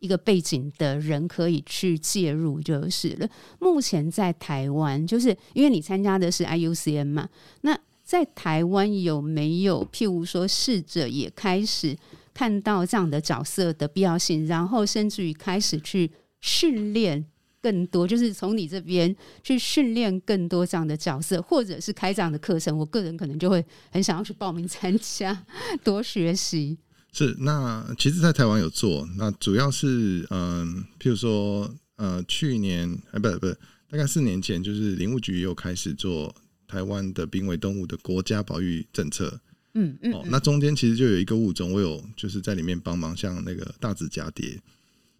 [0.00, 3.28] 一个背景的人可以去介入就是了。
[3.58, 7.26] 目前在台湾，就是因为你参加的是 IUCN 嘛，
[7.62, 11.96] 那在台湾有没有譬如说试着也开始
[12.34, 16.10] 看到这样的角色的必要性，然后甚至于开始去
[16.42, 17.24] 训练
[17.64, 25.46] 更多，就是从你这边去训练更多这样的角色，或者是开这样的课程，我个人可能就会很想要去报名参加，
[25.82, 26.76] 多学习。
[27.10, 33.46] 是，那其实，在台湾有做，那主要是，嗯，譬如说，呃，去年，哎，不不，
[33.88, 36.34] 大概四年前，就是林务局又开始做
[36.68, 39.40] 台湾的濒危动物的国家保育政策，
[39.72, 44.60] 嗯嗯，哦，那中间其实就有一个物种，我有就是在里面帮忙，像那个大指蛱蝶，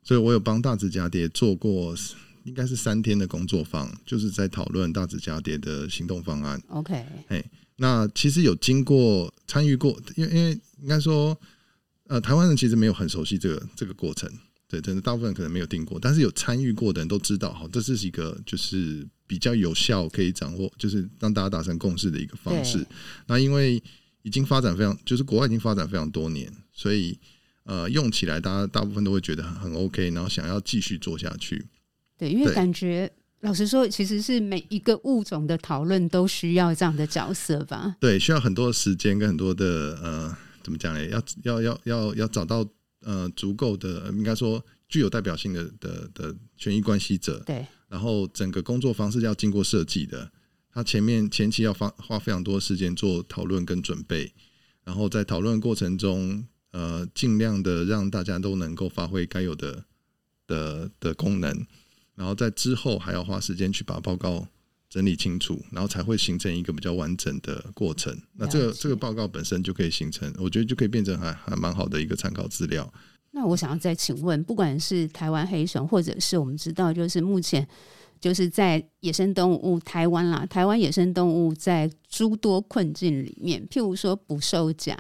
[0.02, 1.94] 所以我有帮大指蛱蝶做过，
[2.44, 6.62] 应该是三天的工作坊，就是在讨论大指家蝶的行动方案。
[6.68, 7.44] OK，哎，
[7.76, 11.38] 那其实有经过参与过，因为因为应该说。
[12.06, 14.30] 呃，台湾人其实没有很熟悉这个这个过程，
[14.68, 22.86] 对，真的大部分人可能没有听过，但是有参与过的人都知道，好，这是一个就是比较有效可以掌握，就是让大家达成共识的一个方式。
[23.26, 23.82] 那因为
[24.20, 27.18] 已经发展非常，就是国外已经发展非常多年，所以
[27.62, 31.64] 呃，用起来大家大部分都会觉得很 OK，然后想要继续做下去。
[32.18, 37.96] 对，因为感觉老实说，其实是每一个物种的讨论都需要这样的角色吧？
[38.00, 40.36] 对，需要很多的时间跟很多的呃。
[40.64, 41.06] 怎么讲呢？
[41.08, 42.66] 要要要要要找到
[43.02, 47.38] 呃足够的，应该说具有代表性的的的权益关系者。
[47.44, 47.66] 对。
[47.86, 50.32] 然后整个工作方式要经过设计的，
[50.72, 54.32] 他前面前期要花花非常多时间做讨论跟准备，
[54.84, 59.84] 然后在讨论过程中，呃，尽量的让大家都能够发挥该有的
[60.46, 61.66] 的的功能，
[62.14, 64.46] 然后在之后还要花时间去把报告。
[64.90, 68.16] 整理清楚，然后才会形成一个比较完整的过程。
[68.34, 72.88] 那这个这个报告本身就可以形成，我觉得就可以变成还还蛮好的一个参考资料。
[73.32, 77.66] 那我想要再请问，不管是台湾黑熊，或者是我们知道，就是目前
[78.20, 84.96] 就是在野生动物台湾啦，台湾野生动物在诸多困境里面，譬如说捕兽夹。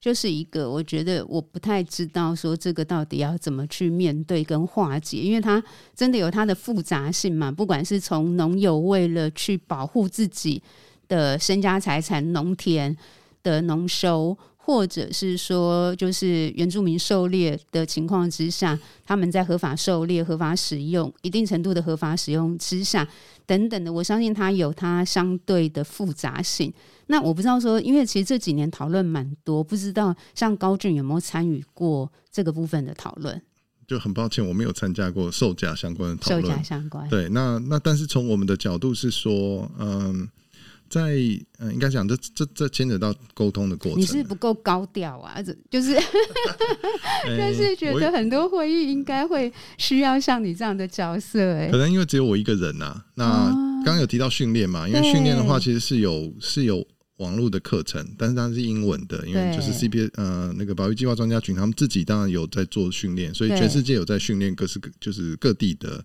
[0.00, 5.62] 就是一个，我觉得我不太知道说这个到底要怎么去面对跟化解，因为它
[5.94, 7.50] 真的有它的复杂性嘛。
[7.50, 10.62] 不管是从农友为了去保护自己
[11.08, 12.96] 的身家财产、农田
[13.42, 23.08] 的农收，或者是说就是原住民狩猎的情况之下，他们在合法狩猎、合法使用、一定程度的合法使用之下
[23.46, 26.70] 等等的，我相信它有它相对的复杂性。
[27.06, 33.40] 那我不知道说，因为其实这几年讨论蛮多，不知道像高俊有没有参与过这个部分的讨论？
[33.86, 36.42] 就很抱歉，我没有参加过售价相关的讨论。
[36.42, 40.28] 售价相关，对，那那但是从我们的角度是说，嗯，
[40.88, 41.16] 在
[41.58, 44.00] 嗯应该讲这这这牵扯到沟通的过程。
[44.00, 45.42] 你是不够高调啊？
[45.42, 45.96] 这就是，
[47.38, 53.24] 但是觉得很多会议应该会需要像你这样的角色，欸，哎，可能因为只有我一个人呐，啊，那
[53.84, 56.86] 刚刚有提到训练嘛，因为训练的话其实是有是有。
[57.18, 66.00] 网络的课程，但是它是英文的，因为就是 CPS 呃那个保育计划专家群，他们自己当然有在做训练，所以全世界有在训练各式各就是各地的。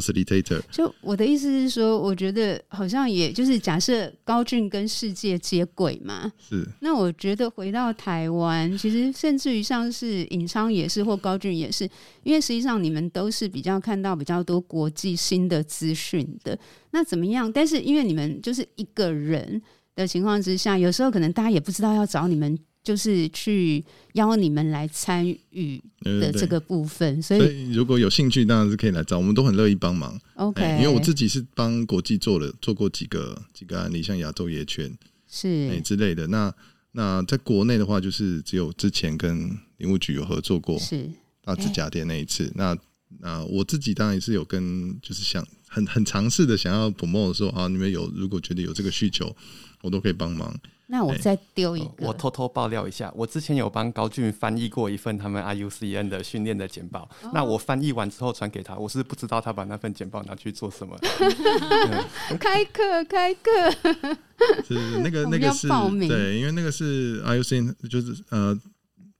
[0.00, 6.66] facilitator，就我的意思是说，我觉得好像也就是假设高俊跟世界接轨嘛，是。
[6.80, 11.88] 那我觉得回到台湾，其实甚至于像是尹昌也是或高俊也是，
[12.22, 16.58] 因为实际上你们都是比较看到比较多国际新的资讯的。
[16.90, 17.50] 那怎么样？
[17.52, 19.60] 但是因为你们就是一个人
[19.94, 22.58] 的情况之下，有时候可能大家也不知道要找你们。
[22.88, 30.18] 就是去邀你们来参与的这个部分，所以如果有兴趣，当然是可以来找，我们都很乐意帮忙。
[30.36, 34.90] OK，因为我自己是帮国际做了做过几个几个案例，像亚洲野犬
[35.30, 36.26] 是之类的。
[36.28, 36.50] 那
[36.92, 41.10] 那在国内的话，就是只有之前跟林务局有合作过，是
[41.44, 42.50] 大直甲店那一次。
[42.54, 42.74] 那
[43.18, 49.36] 那我自己当然也是有跟，就是想很很尝试的想要 promote 说啊，你们有如果觉得有这个需求，
[49.82, 50.58] 我都可以帮忙。
[50.90, 57.02] 那我再丢一个，我偷偷爆料一下，我之前有帮高俊翻译过一份他们 IUCN 的训练的简报。
[57.22, 60.98] 哦、那我翻译完之后传给他，我是不知道他把那份简报拿去做什么。
[62.40, 63.50] 开课，开课，
[64.66, 65.68] 是那个那个是
[66.08, 68.58] 对，因为那个是 IUCN，就是呃，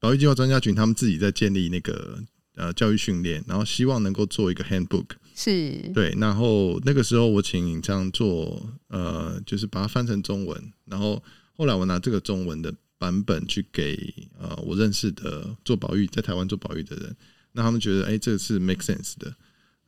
[0.01, 2.19] 保育计划专家群他们自己在建立那个
[2.57, 11.23] 呃教育训练，然后希望能够做一个 handbook，是对，然后那个时候我请这样做，呃，就是把它翻成中文，然后。
[11.59, 17.17] 后来我拿这个中文的版本去给呃我认识的做保育在台湾做保育的人，
[17.51, 19.35] 那他们觉得哎、这个是 make sense 的，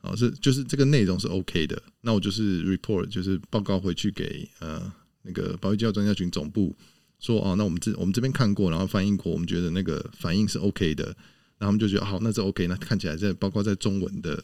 [0.01, 6.75] 啊是就是这个内容是 OK 的，那我就是 report 就是报告回去给呃那个保育教育专家群总部
[7.19, 11.15] 说哦，那我们这我们这边看过，然后翻译过，我们觉得那个反应是 OK 的，
[11.57, 14.43] 那他们就觉得好，那是 OK，那看起来在包括在中文的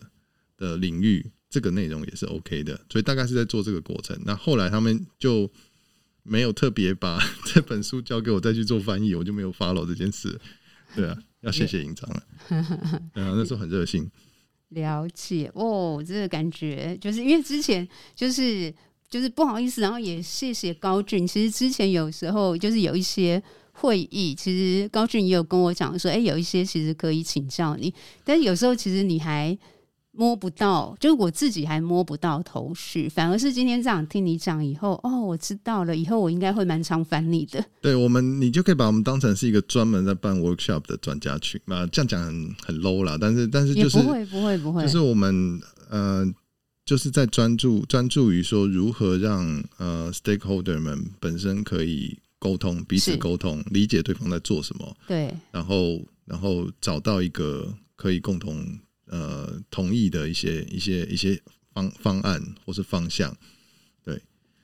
[0.56, 4.18] 的领域，这个内容也是 OK 的，所以大概是在做这个过程。
[4.24, 5.52] 那后来他们就。
[6.28, 10.40] 没有特别把 这本书交给我再去做翻译，我就没有 follow 这件事。
[10.96, 12.24] 对啊，要谢谢营长了。
[13.14, 14.10] 对啊， 那时候很热心。
[14.70, 18.74] 了解哦，这个感觉就是因为之前就是
[19.10, 21.26] 就是不好意思，然后也谢谢高俊。
[21.26, 29.58] 其实之前有时候就是有一些会议，其实高俊也有跟我讲说，哎，有一些其实可以请教你，但是有时候其实你还。
[30.18, 37.64] 摸不到，就是我自己还摸不到头绪，反而是今天这样听你讲以后，哦，我知道了，以后我应该会蛮常烦你的。
[37.80, 46.26] 对我们，你就可以把我们当成是一个专门在办 workshop 的专家群嘛，这样讲很很 low 啦，但是但是就是不会不会不会，就是我们呃，
[46.84, 58.66] 就是在专注专注于说如何让呃 stakeholder 们本身可以沟通，彼此沟通，理解对方在做什么，对，然后然后找到一个可以共同。
[59.08, 61.42] 呃，同意的一些一些一些
[61.74, 63.36] 方方案或是方向，
[64.04, 64.22] 对，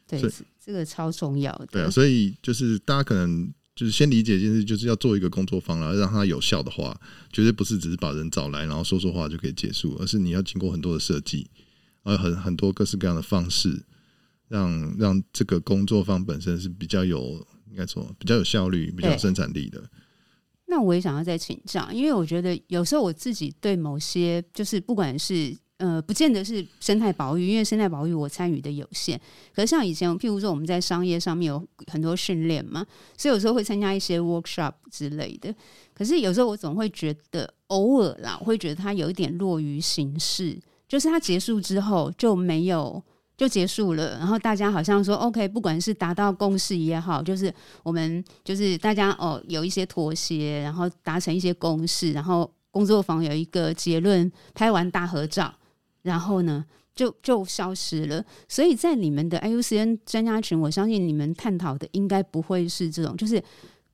[0.08, 0.21] 对，
[0.60, 1.65] 这个超重要的。
[1.67, 6.99] 对啊，所以就是大家可能就是先理解一件事，就是要做一个工作坊，然后让它有效的话，
[7.32, 11.49] 绝对不是只是把人找来，然后说说话就可以结束，而是你要经过很多的设计，
[12.03, 13.84] 而很很多各式各样的方式，
[14.49, 19.82] 让让这个工作方本身是比较有应该说比较有效率、比较有生产力的。
[20.73, 29.19] 那我也想要再请教，因为我觉得有时候我自己对某些就是不管是呃，不见得是生态保育，因为生态保育我参与的有限。
[29.53, 32.83] 可是像以前，譬如说我们在商业上面有很多训练嘛，
[33.15, 35.53] 所以有时候会参加一些 workshop 之类的。
[35.93, 43.03] 可是有时候我总会觉得，偶尔啦，我会觉得它有一点落于形式，就是它结束之后就没有。
[43.36, 55.52] 就结束了，然后大家好像说 OK，不管是达到共识也好，就是我们就是大家哦有一些妥协，然后达成一些共识，然后工作坊有一个结论，拍完大合照，
[56.04, 58.24] 然后呢就就消失了。
[58.48, 63.43] 所以在你们的 IUCN 专家群，我相信你们探讨的应该不会是这种，就是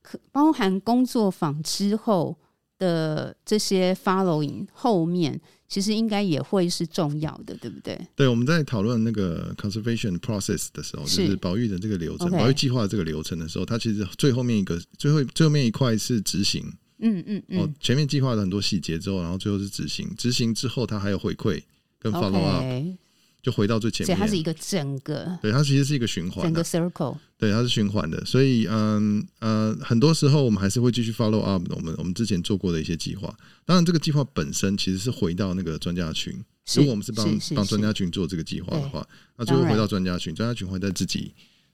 [0.01, 2.37] 可包含工作坊之后
[2.79, 5.39] 的这些 following 后面。
[5.69, 7.95] 其实应该也会是重要的，对不对？
[8.15, 16.63] 对，我们在讨论那个 conservation process 的时候，是就是保育的这个流程.保育计划这个流程的时候，它其实最后面一个最后最后面一块是执行。
[16.97, 17.59] 嗯嗯嗯。
[17.59, 20.11] 哦，前面计划了很多细节之后，然后最后是执行。
[20.17, 21.61] 执行之后，它还有回馈
[21.99, 22.63] 跟 follow up。
[22.63, 22.97] Okay.
[23.41, 28.23] 就回到最前面，所以它是一个整个，对，它其实是一个循环，整个 circle，对，它是循环的。
[28.25, 33.33] 所以，嗯呃，很多时候我们还是会继续 follow up 我们我们之前做过的一些计划。
[33.65, 36.33] 当然，这个计划本身其实是回到那个专家群。
[36.75, 37.25] 如果我们是帮
[37.55, 41.33] 帮专家群做这个计划的话，那最后回到专家群，专家群会在自己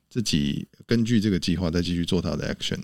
[0.09, 2.79] 自己根据这个计划再继续做他的 action，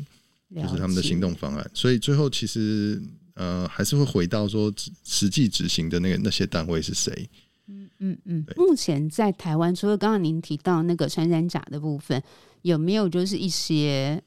[0.56, 1.72] 就是他们的行动方案。
[1.74, 3.02] 所以最后其实
[3.36, 4.74] 呃还是会回到说
[5.06, 7.30] 实际执行的那个那些单位是谁。
[8.02, 12.22] 嗯嗯嗯，目前在台湾，除了刚刚您提到那个穿山甲的部分，
[12.64, 14.22] 有没有就是一些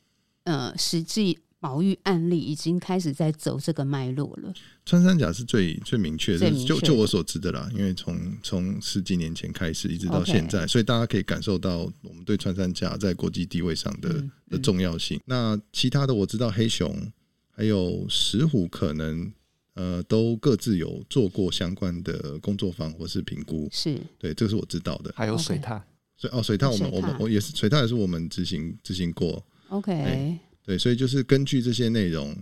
[0.45, 4.53] 呃实际保育案例已经开始在走这个脉络了？
[4.85, 7.71] 穿山甲是最最明确的，就就我所知的啦。
[7.75, 15.19] 因为从从十几年前开始一直到现在.所以大家可以感受到我们对穿山甲在国际地位上的、嗯、的重要性。
[15.25, 17.11] 那其他的我知道，黑熊
[17.51, 19.33] 还有石虎可能
[19.75, 23.69] 呃都各自有做过相关的工作坊或是评估。
[23.71, 25.13] 是对，这个是我知道的。
[25.15, 25.81] 还有水獭，
[26.17, 29.45] 所以哦，水獭我们我们我也是水獭也是我们执行执行过。
[29.69, 32.37] OK，对，所以就是根据这些内容。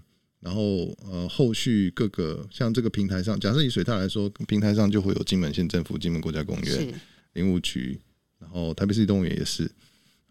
[0.44, 6.92] 然后呃，后续各个像这个平台上，假设以水獭来说，平台上就会有金门县政府、金门国家公园、
[7.34, 7.96] 林务局，
[8.40, 9.70] 然后台北市动物园也是，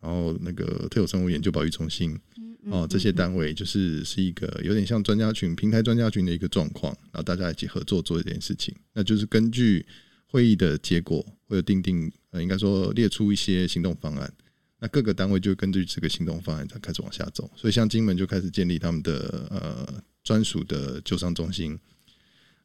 [0.02, 2.20] 然后那个特有生物研究保育中心，
[2.70, 9.86] 哦，这些单位就是是一个有点像专家群、平台专家群的一个状况，然后大家一起合作做一件事情，那就是根据
[10.28, 14.32] 会议的结果，或者定定呃，应该说列出一些行动方案。
[14.80, 21.78] 那各个单位就根据这个行动方案才开始往下走，所以像金门就开始建立他们的呃专属的救伤中心，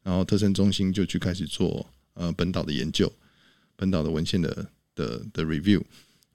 [0.03, 3.11] 然后特生中心就去开始做呃本岛的研究，
[3.77, 5.83] 本岛的文献的的的 review。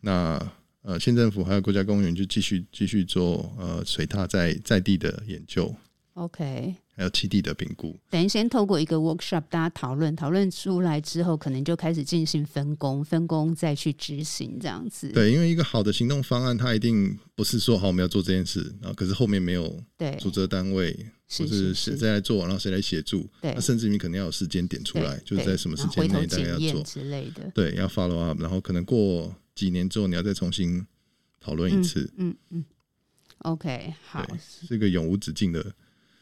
[0.01, 0.37] 那
[0.83, 5.73] 呃县政府还有国家公园就继续继续做呃水獭在在地的研究。
[6.13, 6.75] OK。
[6.93, 15.07] 还有基地的评估，等于先透过一个 workshop，大家讨论讨论出来之后，可能就开始进行分工，分工再去执行这样子。
[15.09, 20.93] 对，因为一个好的行动方案，它一定不是说好我们要做这件事，然后可是后面没有对主责单位，
[21.39, 30.85] 或是谁在来做，然后谁来协助，对，甚至你可能要有时间点出来，就是在什么时间内大概要做之类的，对，要 follow up，然后可能过几年之后你要再重新
[31.39, 32.65] 讨论一次，嗯嗯，嗯
[33.39, 35.73] ，OK，好，是一个永无止境的。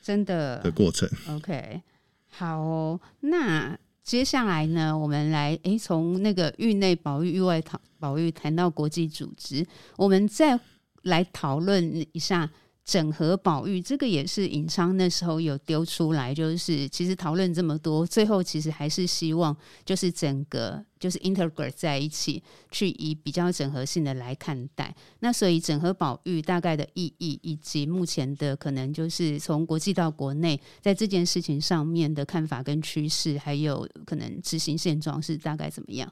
[0.01, 1.81] 真的的过程，OK，
[2.29, 2.99] 好哦。
[3.19, 9.65] 那接下来呢，我们来诶，从那个域内保育、域外讨保育谈到国际组织，
[9.97, 10.59] 我们再
[11.03, 12.49] 来讨论一下。
[12.89, 24.95] 整合保育这个也是尹昌那时候有丢出来，就是其实讨论这么多，最后其实还是希望就是整个就是 integrate 在一起，去以比较整合性的来看待。
[25.19, 36.11] 那所以整合保育大概的意义，以及目前的可能就是从国际到国内在这件事情上面的看法跟趋势，还有可能执行现状是大概怎么样？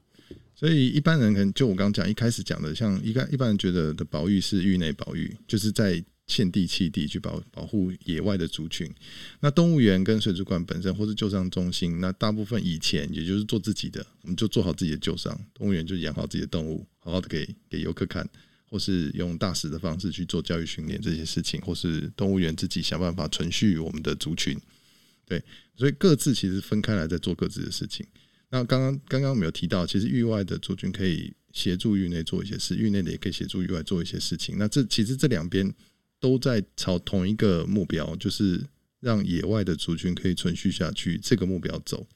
[0.53, 6.03] 所以一般人可能就我刚刚讲一开始讲的，像一般一般人觉得的保育是域内保育，就是在。
[6.27, 8.93] 现地栖地去保保护野外的族群，
[9.39, 15.39] 那动物园跟水族馆本身，或是救伤中心，那大部分以前也就是做自己的，我们就做好自己的救伤。
[15.53, 18.29] 动物园就养好自己的动物，好好的给给游客看，
[18.69, 24.59] 或是用大使的方式去做教育训练这些事情，或是动物园自己想办法存续我们的族群。
[25.25, 25.41] 对，
[25.77, 28.05] 所以各自其实分开来在做各自的事情。
[28.49, 34.57] 那刚刚刚刚我们有提到，其实域外的族群可以协助域内做一些事，域内的也可以协助域外做一些事情。
[34.57, 35.73] 那这其实这两边。
[36.19, 38.63] 都在朝同一个目标，就是
[38.99, 42.07] 让野外的族群可以存续下去，这个目标走。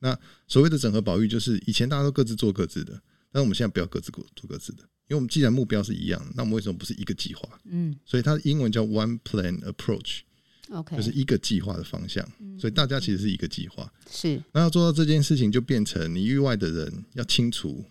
[0.00, 2.92] 那所谓的整合保育，就是以前大家都各自做各自的，
[3.32, 7.48] 但是我们现在不要各自做各自的，因为我们既然目标是一样，那我们为什么不是一个计划？
[7.64, 12.22] 嗯，所以它的英文叫 One Plan Approach，OK，就是一个计划的方向。
[12.58, 14.42] 所以大家其实是一个计划，是。
[14.52, 17.82] 那要做到这件事情，就变成你域外的人要清楚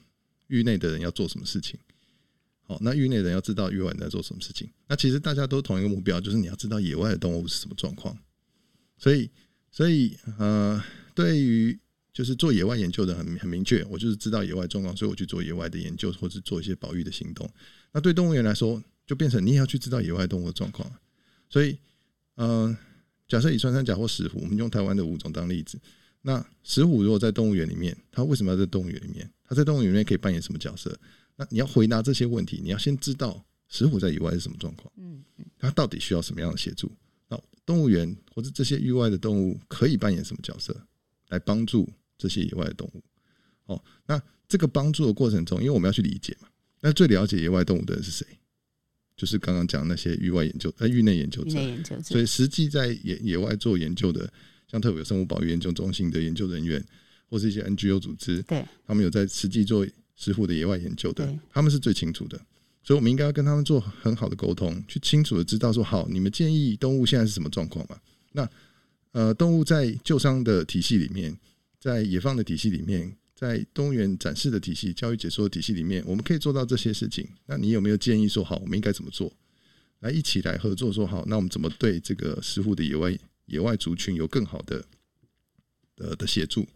[0.48, 1.80] 域内的人要做什么事情。
[2.66, 4.70] 好，那域内人要知道域外人在做什么事情。
[4.88, 8.18] 那其实大家都同一个目标，就是你要知道野外的动物是什么状况。
[8.98, 9.30] 所以，
[9.70, 10.82] 所以呃，
[11.14, 11.78] 对于
[12.14, 17.50] 就是做野外研究的很很明确，我就是知道野外状况，所以我去做野外的研究，或是做一些保育的行动。
[17.92, 20.90] 那对动物园来说，就变成你也要去知道野外动物的状况。
[21.50, 21.78] 所以，
[22.38, 22.76] 嗯、
[23.28, 25.78] 假设以穿山甲或石虎，我们用台湾的物种当例子。
[26.22, 29.30] 那石虎如果在动物园里面，它为什么要在动物园里面？
[29.44, 30.98] 它在动物园里面可以扮演什么角色？
[31.36, 35.24] 那你要回答这些问题，你要先知道石虎在野外是什么状况，嗯，
[35.58, 36.92] 它到底需要什么样的协助？
[37.28, 40.76] 那动物园或者这些域外的动物可以扮演什么角色
[41.30, 43.04] 来帮助这些野外的动物？
[43.66, 46.48] 哦，那这个帮助的过程中，因为我们要去理解嘛，
[46.82, 48.26] 那最了解野外动物的人是谁？
[49.18, 54.32] 就是刚刚讲那些域外研究呃域内研究者，所以实际在野野外做研究的，
[54.68, 56.84] 像特别生物保育研究中心的研究人员，
[57.28, 59.88] 或是一些 NGO 组织，对，他们有在实际做。
[60.16, 62.38] 石虎的野外研究的，他们是最清楚的，
[62.84, 67.98] 所以我们应该要跟他们做很好的沟通，去清楚的知道说，好，你们建议动物现在是什么状况嘛？
[68.32, 68.50] 那
[69.12, 71.38] 呃，动物在救伤的体系里面，
[71.80, 77.28] 在野放的体系里面，在动物园展示的体系、教育解说的体系里面，我们可以做到这些事情。
[77.46, 79.32] 那你有没有建议说，好，我们应该怎么做？
[80.00, 84.84] 来一起来合作说好，那我们怎么对这个石虎的野外野外族群有更好的
[85.96, 86.68] 的的协助？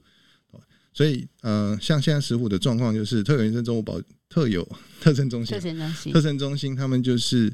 [0.97, 4.67] 所以呃，像现在石虎的状况就是特有野生动物保特有
[4.99, 7.53] 特征中心，特征中心，特生中心，他们就是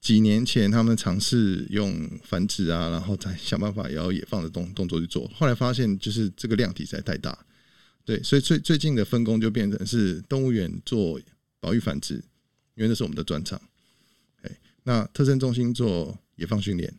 [0.00, 7.38] 几年前他们尝试用繁殖啊，然后再想办法也要野放的动动作去做，后来发现就是这个量体实在太大，
[8.06, 11.20] 对，所以最最近的分工就变成是动物园做
[11.60, 12.14] 保育繁殖，
[12.74, 13.60] 因为那是我们的专长，
[14.40, 16.90] 哎，那特征中心做野放训练，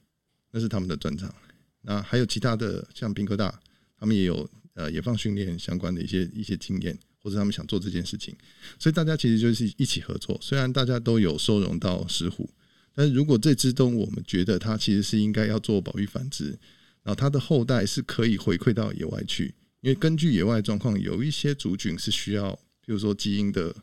[0.52, 1.34] 那是他们的专长，
[1.82, 3.60] 那还有其他的像屏科大，
[4.00, 4.48] 他们也有
[4.80, 6.98] 呃野放训练相关的一些一些经验。
[7.22, 8.34] 或者他们想做这件事情，
[8.80, 10.40] 所以大家其实就是一起合作。
[10.42, 12.50] 虽然大家都有收容到石虎，
[12.96, 16.58] 但是如果这只动物我们觉得它其实是应该要做保育繁殖，
[17.04, 19.54] 然后它的后代是可以回馈到野外去。
[19.82, 22.54] 因为根据野外状况，有一些族群是需要，
[22.86, 23.76] 比如说基因的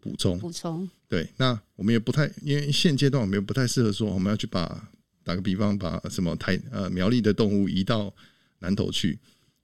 [0.00, 0.36] 补充。
[0.40, 0.90] 补充。
[1.08, 4.90] 对，那我们也不太，因为现阶段我们也不太适合说我们要去把，
[5.22, 8.12] 打个比方，把什么台呃苗栗的动物移到
[8.58, 9.16] 南投去，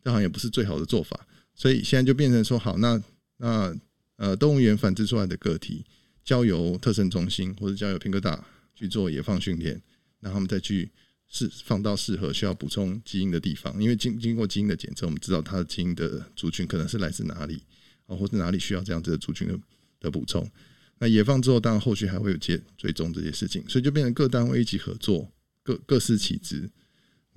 [0.06, 1.26] 这好像也不是最好的做法。
[1.54, 3.02] 所以现在就变成说，好，那。
[3.38, 3.76] 那
[4.16, 5.84] 呃，动物园繁殖出来的个体，
[6.24, 8.42] 交由特生中心或者交由屏科大
[8.74, 9.78] 去做野放训练，
[10.20, 10.90] 让他们再去
[11.28, 13.78] 适放到适合需要补充基因的地方。
[13.78, 17.62] 因为经经过基因的检测，我们知道它的基因的族群可能是来自哪里
[18.06, 19.58] 啊，或者哪里需要这样子的族群的
[20.00, 20.50] 的补充。
[20.98, 25.30] 那野放之后，当然后续还会有接追踪这些事情，所以就变成各单位一起合作，
[25.62, 26.70] 各各司其职。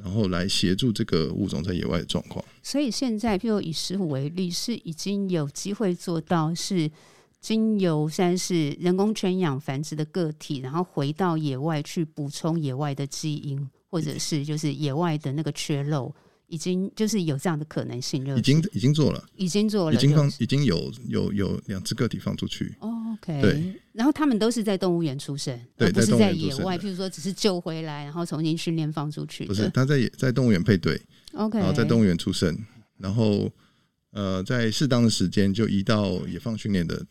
[0.01, 2.43] 然后来协助这个物种在野外的状况。
[2.63, 6.89] 所以现在，譬如以石虎为例，是已经有机会做到是
[7.39, 16.13] 经由三是人工圈养繁殖的个体，然后回到野外去补充野外的基因，或者是就是野外的那个缺漏。
[16.49, 22.75] 已经就是有这样的可能性，已经已经做了，已经做了，已经放，已经有有有两只个体放出去。
[22.79, 29.45] Oh, OK，对，然后他们都是在动物园出生，对，不是在野外，譬如说只是救回来，然后重新训练放出去。
[29.45, 30.99] 不是，他在在动物园配对
[31.33, 32.57] ，OK，然后在动物园出生，
[32.97, 33.49] 然后
[34.11, 37.05] 呃，在适当的时间就移到野放训练的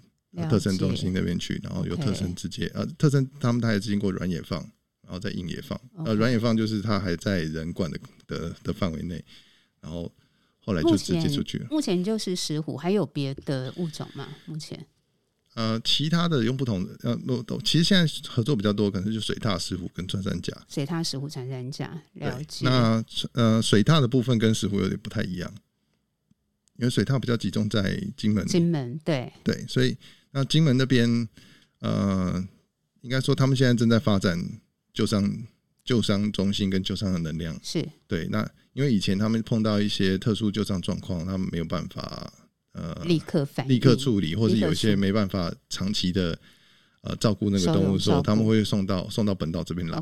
[0.50, 4.68] 特生中心那边去，然后由特生直接呃特生他们他也是经过软野放。
[5.08, 5.80] 然后再硬野放。
[6.04, 7.98] 呃，软野放就是他还在人管的
[8.28, 9.24] 的的范围内，
[9.80, 10.08] 然后
[10.60, 11.66] 后来就直接出去了。
[11.68, 14.28] 目前就是石虎，还有别的物种吗？
[14.46, 14.86] 目前，
[15.54, 20.56] 呃，其他的用不同的呃，都其实现在合作比较多，可能就水獭石虎跟穿山甲。
[20.68, 22.64] 水獭石虎、穿山甲，了解。
[22.64, 25.52] 那呃，水獭的部分跟石虎有点不太一样，
[26.76, 28.46] 因为水獭比较集中在金门。
[28.46, 29.96] 金门对对，所以
[30.30, 31.28] 那金门那边
[31.80, 32.46] 呃，
[33.00, 34.60] 应该说他们现在正在发展。
[34.94, 35.22] 救伤
[35.88, 38.28] 救伤中心跟救伤的能量是对。
[38.28, 42.30] 那因为以前他们碰到一些特殊救伤状况，他们没有办法
[42.72, 46.38] 呃立刻反立刻处理，或者有一些没办法长期的
[47.00, 49.98] 呃照顾那个动物的时候，他们会送到送到本岛这边来。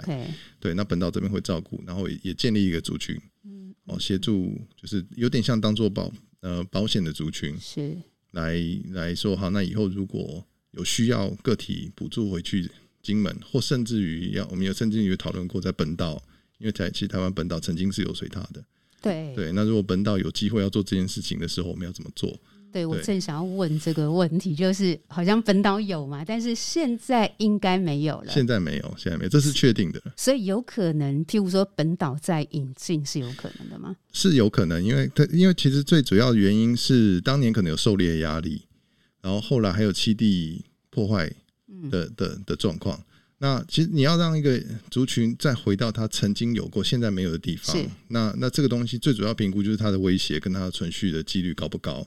[0.59, 7.97] 对，那本岛这边会照顾，然后也建立一个族群，嗯哦，协助就是有点像当做保呃保险的族群是
[8.33, 8.61] 来
[8.91, 12.69] 来说好，那以后如果有需要个体补助回去。
[13.07, 16.21] 金门，或甚至于要，我们有甚至于讨论过在本岛，
[16.59, 18.65] 因为台其实台湾本岛曾经是有水獭的，
[19.01, 19.53] 对对。
[19.53, 22.37] 那如果本岛有机会要做这件事情的时候，我们要怎么做？
[22.73, 28.33] 对，我正想要问这个问题，就是好像本岛有嘛，但是现在应该没有了。
[28.33, 30.03] 现在没有，现在没有，这是确定的。
[30.15, 33.97] 所以有可能，譬如说本岛在引进是有可能的吗？
[34.13, 38.61] 是有可能，因为它因为其实最主要的原因是当年可能有狩猎压力，
[39.23, 41.33] 然后后来还有七地破坏。
[41.91, 43.03] 的的的状况，
[43.39, 47.77] 那其实你要让一个族群再回到它曾经有过、现在没有的地方，
[48.09, 52.07] 那那这个东西最主要评估就是它的威胁跟它的存续的几率高不高，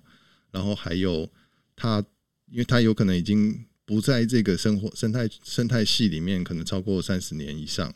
[0.52, 1.30] 然后还有
[1.76, 2.04] 它，
[2.52, 7.94] 因为它有可能已经不在这个生活生态生态系里面，可能超过三十年以上，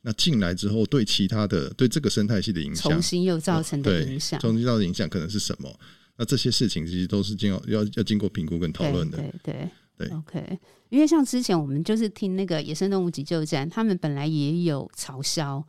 [0.00, 5.78] 那进来之后对其他的对这个生态系的影响，重新又造成的影响，重新造成的影响可能是什么？
[6.16, 9.54] 那这些事情其实都是经要要要经过评估跟讨论的，对对。
[9.54, 9.70] 对
[10.12, 15.62] ，OK，因为像之前我们就是听那个野生动物急救站，他们本来也有嘲笑，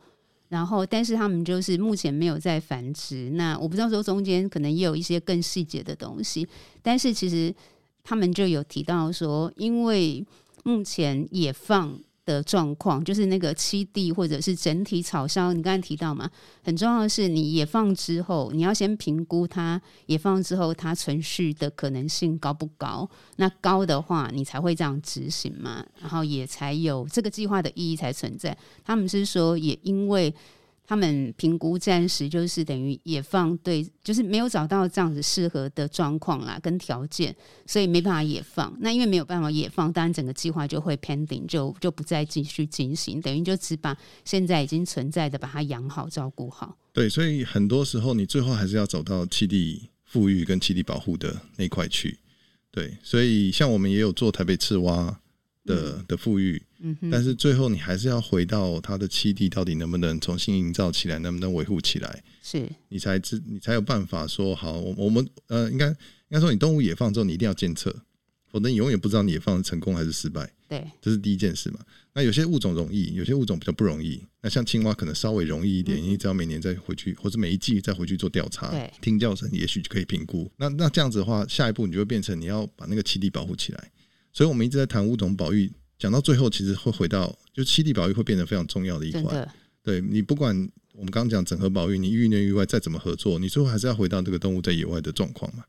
[0.48, 3.30] 然后但是他们就是目前没有在繁殖。
[3.30, 6.46] 那我不知道说中间可能也有一些更细节的东西，
[6.82, 7.54] 但是其实
[8.04, 10.26] 他们就有提到说，因为
[10.64, 11.98] 目前野放。
[12.24, 16.30] 的状况就是那个七地或者是整体草鸮，你刚才提到嘛，
[16.62, 23.08] 很重要的是你野放之后，你要先评估它野放之后它存续的可能性高不高？
[23.36, 28.56] 那高的话，你才会这样执行嘛，然后也才有这个计划的意义才存在。
[28.84, 30.34] 他们是说，也因为。
[30.86, 37.34] 他们评估暂时就是等于野放，对，就是没有找到这样子适合的状况啦，跟条件，
[37.66, 38.76] 所以没办法野放。
[38.80, 46.76] 那因为没有办法野放，当然整个计划就会 pending，就就不再继续进行，等于就只把现在已经存在的把它养好、照顾好。
[46.92, 52.18] 对，所以很多时候你最后还是要走到栖地富裕跟栖地保护的那块去。
[52.70, 55.06] 对，所以像我们也有做台北赤蛙
[55.64, 64.72] 的、嗯、的富裕，嗯哼，但是最后你还是要回到它的栖地到底能不能重新营造起来，能不能维护起来，是你才知你才有办法说好。
[64.80, 65.94] 我我们呃，应该应
[66.30, 67.94] 该说你动物野放之后，你一定要监测。
[68.50, 70.46] 否则你永远不知道你野放成功还是失败。
[70.68, 71.80] 对，这是第一件事嘛。
[72.12, 74.22] 那有些物种容易，有些物种比较不容易。
[74.42, 80.52] 那像青蛙可能稍微容易一点，嗯、因为只要每年再回去，或者每一季再回去做调查，对，听叫声，也许就可以评估。
[80.58, 83.90] 那那这样子的话，下一步你就会变成你要把那个栖地保护起来。
[84.34, 85.72] 所以我们一直在谈物种保育，
[86.02, 89.48] 讲到最后其实会回到，就七地保育会变得非常重要的一环。
[89.84, 90.52] 对，你不管
[90.94, 95.64] 我们刚刚讲整合保育，你域内域外再怎么合作，你最后还是要回到这个动物在野外的状况嘛。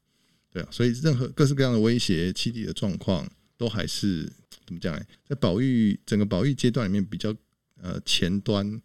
[0.52, 3.30] 对啊，所以任何各式各样的威胁，七地的状况。
[3.56, 4.24] 都还是
[4.66, 5.02] 怎么讲呢？
[5.30, 7.34] 在保育整个保育阶段里面，比较
[7.80, 8.82] 呃前端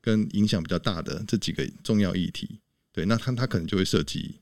[0.00, 2.60] 跟影响比较大的这几个重要议题，
[2.92, 4.36] 对，那它它可能就会涉及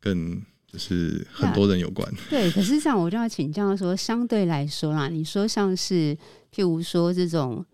[0.00, 0.42] 跟
[0.72, 2.10] 就是很多人有关。
[2.30, 6.16] 对，可是这样我就要请教说，相对来说啦，你说像是
[6.54, 7.64] 譬如说这种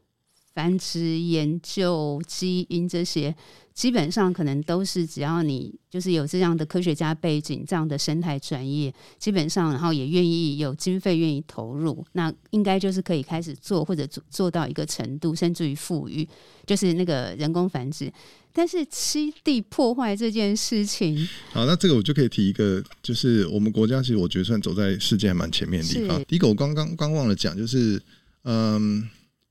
[0.54, 3.34] 繁殖研究、基因这些。
[3.78, 16.28] 基本上可能都是只要你就是有这样的科学家背景，这样的生态专业，基本上然后也愿意有经费愿意投入，那应该就是可以开始做或者做做到一个程度，甚至于富裕，
[16.66, 18.12] 就是那个人工繁殖。
[18.52, 26.24] 但是七地破坏这件事情，好，那这个我就可以提一个，就是我们国家其实我觉得算走在世界还蛮前面的地方。
[26.24, 28.00] 第一个我刚刚刚忘了讲，就是
[28.44, 29.08] 嗯。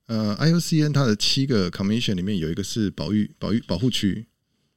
[0.08, 4.26] 呃，IUCN 它的七个 commission 里面有一个是保育、保育、保护区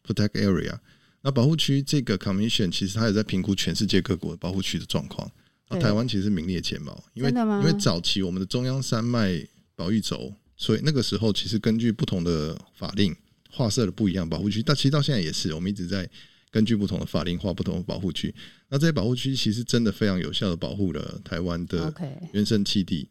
[0.05, 0.77] （protect area）。
[1.23, 5.31] 那保护区这个 commission 其实它也在评估全世界各国的保护区的状况。
[5.69, 9.41] 那台湾其实名列前茅，因为因为早期我们的中央山脉
[9.77, 13.15] 保育轴，所以那个时候其实根据不同的法令
[13.51, 14.63] 划设了不一样保护区。
[14.63, 16.09] 但其实到现在也是，我们一直在
[16.51, 18.35] 根据不同的法令划不同的保护区。
[18.69, 21.93] 那这些保护区其实真的非常有效的保护了台湾的
[22.33, 23.09] 原生栖地，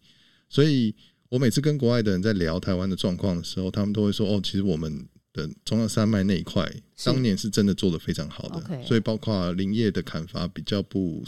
[0.50, 0.96] 所以。
[1.30, 6.68] 我每次跟国外的人在聊台湾的状况的时候，他们都会说：“哦，其实我们的中央山脉那一块，
[7.04, 11.24] 当年是真的做得非常好的，所以包括林业的砍伐比较不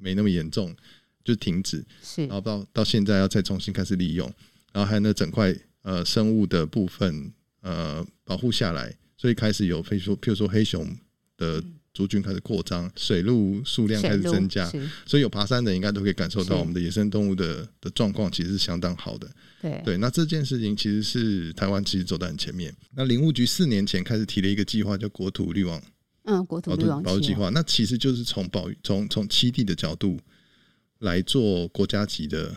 [0.00, 0.74] 没那么严重，
[1.22, 1.84] 就停止，
[2.16, 4.26] 然后到到现在要再重新开始利用，
[4.72, 7.30] 然后还有那整块呃生物的部分
[7.64, 10.88] 呃保护下来，所以开始有譬如说譬如说黑熊
[11.36, 11.60] 的。”
[11.94, 14.68] 族群开始扩张，水鹿数量开始增加，
[15.06, 19.30] 所以有爬山的应该都可以感受到我们的野生动物的的状况其实是相当好的。
[19.62, 22.74] 对对，那这件事情其实是台湾其实走在很前面。
[22.96, 25.80] 那林务局四年前开始提了一个计划，叫国土绿网，
[26.24, 30.18] 嗯，国土绿网保护计划，那其实就是从保从从栖地的角度
[30.98, 32.52] 来做国家级的。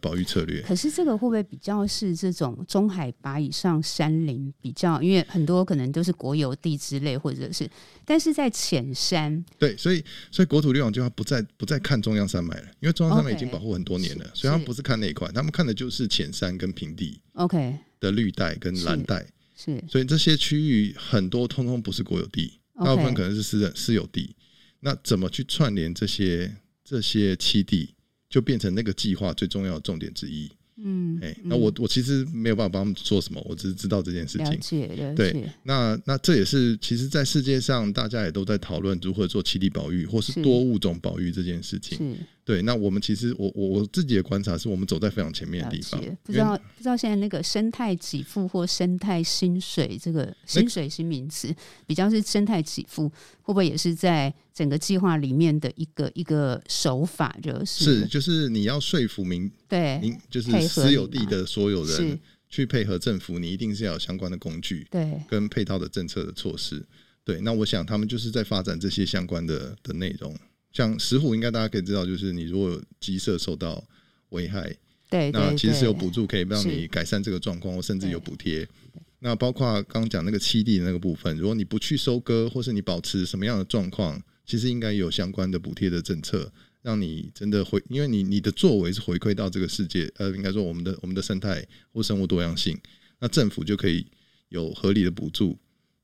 [0.00, 5.02] 保育策略，可是这个会不会比较是这种中海拔以上山林比较？
[5.02, 7.70] 因为很多可能都是国有地之类，或者是，
[8.04, 17.78] 但是在浅山，对，所以所以国土绿网计划不再不再看中央山脉了，因为中央山脉已经保护很多年了，okay, 所以他们不是看那一块，他们看的就是浅山跟平地，OK。
[18.00, 19.24] 的绿带跟蓝带，
[19.54, 24.34] 是，所以这些区域很多通通不是国有地，大部分可能是私人私有地，
[24.80, 27.94] 那怎么去串联这些这些七地？
[28.32, 30.50] 就变成那个计划最重要的重点之一。
[30.84, 34.46] 嗯，哎、欸，那我我其实没有办法帮他们做什么，我只是知道这件事情。
[34.46, 35.14] 了解，了解。
[35.14, 42.16] 对，那那这也是其实，在世界上大家也都在讨论如何做栖地保育或是多物种保育这件事情。
[42.42, 46.02] 对，那我们其实我我我自己的观察是我们走在非常前面的地方。
[46.24, 51.54] 不知道不知道现在那个生态给付或生态薪水这个薪水新名词，
[51.86, 53.08] 比较是生态给付，
[53.42, 57.36] 会不会也是在整个计划里面的一个一个手法？
[57.42, 66.84] 就是是就是你要说服民对，民就是私有地的所有人去配合政府，你一定是要有相关的工具对，跟配套的政策的措施。
[67.24, 70.36] 对，那我想他们就是在发展这些相关的的内容。
[70.72, 73.82] 像石虎，应该大家可以知道，就是你如果有鸡舍受到
[74.30, 74.74] 危害，
[75.08, 78.66] 对，那其实是有补助可以让你改善这个状况，或甚至有补贴。
[79.20, 92.78] 那包括刚刚讲那个七地的那个部分，如果你不去收割，或是你保持什么样的状况，其实应该有相关的补贴的政策，让你真的回，因为你你的作为是回馈到这个世界，呃，应该说我们的我们的生态或生物多样性，
[93.20, 94.06] 那政府就可以
[94.48, 95.58] 有合理的补助，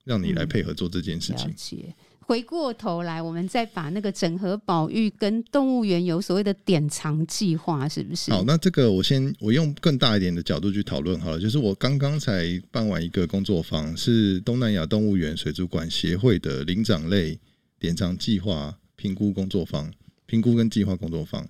[0.04, 1.48] 让你来配合做这件事情。
[1.72, 1.94] 嗯
[2.28, 8.30] 回过头来，我们再把那个整合保育跟动物园有所谓的典藏计划，是不是？
[8.30, 11.40] 好，那这个我先我用更大一点的角度去讨论好了。
[11.40, 17.40] 就是我刚刚才办完一个工作坊，是东南亚动物园水族馆协会的灵长类
[17.78, 19.92] 典藏计划评估工作坊，
[20.26, 21.48] 评估跟计划工作坊，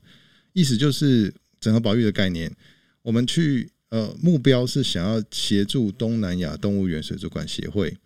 [0.53, 2.55] 意思就是整合保育的概念。
[3.03, 7.97] 我们去呃目标是想要协助东南亚动物园水族馆协会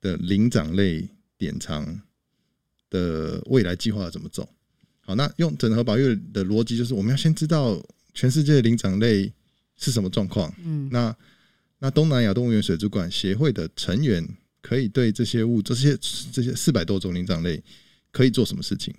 [0.00, 2.00] 的灵长类典藏。
[2.92, 4.46] 的未来计划要怎么走。
[5.00, 9.32] 好，那用整合保育的逻辑就是，我们要先知道全世界的灵长类
[9.78, 10.54] 是什么状况。
[10.62, 11.16] 嗯，那
[11.78, 14.28] 那东南亚动物园水族馆协会的成员
[14.62, 15.98] 可以对这些物这些
[16.32, 17.62] 这些四百多种灵长类
[18.10, 18.94] 可以做什么事情？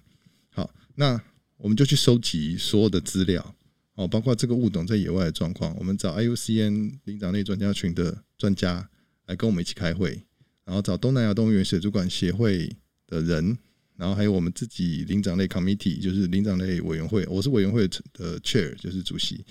[0.51, 1.20] 好，那
[1.57, 3.55] 我们就去收集所有的资料。
[3.95, 8.89] 哦，包括这个物种在野外的状况，我们找 IUCN 灵长类专家群的专家
[9.28, 10.20] 来跟我们一起开会，
[10.66, 13.55] 然后找东南亚动物园水族馆协会的人，
[13.95, 19.45] 然后还有我们自己灵长类 committee，就是灵长类委员会，我是委员会的 chair，就是主席。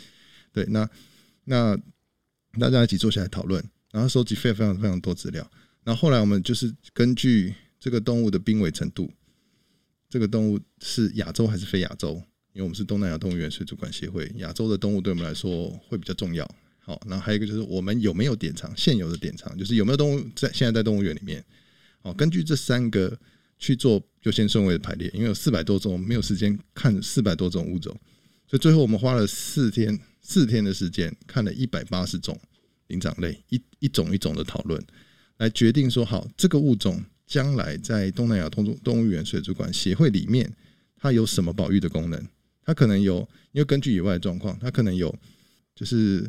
[0.52, 0.90] 对，那
[1.44, 1.78] 那
[2.58, 5.48] 大家一起坐下来讨论，然后收集非常非常非常多资料，
[5.84, 9.10] 然后后来我们就是根据这个动物的濒危程度，
[10.08, 12.22] 这个动物是亚洲还是非亚洲？
[12.52, 16.48] 因为我们是东南亚动物园水族馆协会，亚洲的动物对我们来说会比较重要。
[16.78, 21.42] 好，那还有一个就是我们有没有典藏，现有的典藏就是有没有动物在现在在动物园里面。
[22.02, 23.16] 好，根据这三个
[23.58, 25.08] 去做优先顺位的排列。
[25.14, 27.98] 因为有四百多种，我们没有时间看四百多种物种，
[28.46, 32.38] 所以最后我们花了四天四天的时间看了一百八十种
[32.88, 34.84] 灵长类，一一种一种的讨论，
[35.42, 40.48] 来决定说好这个物种将来在东南亚动物动物园水族馆协会里面
[40.96, 42.28] 它有什么保育的功能。
[42.64, 45.12] 它可能有，因为根据野外的状况，它可能有，
[45.74, 46.20] 就是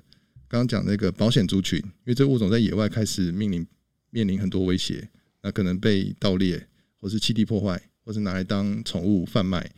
[0.47, 3.63] 刚刚讲那个保险族群，因为这个物种在野外开始面临
[4.09, 5.07] 面临很多威胁，
[5.43, 6.67] 那可能被盗猎，
[6.99, 9.69] 或是栖地破坏，或是拿来当宠物贩卖，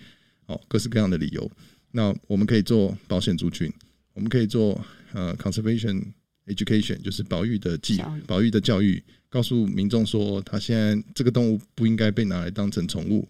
[0.45, 1.51] 哦，各式各样的理由。
[1.91, 3.69] 那我们可以做保险族群，
[4.13, 4.81] 我们可以做
[5.11, 6.01] 呃 conservation
[6.45, 9.03] education，就是保育的技保育的教育，
[9.36, 13.27] 告诉民众说，他现在这个动物不应该被拿来当成宠物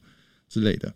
[0.48, 0.94] 之类的。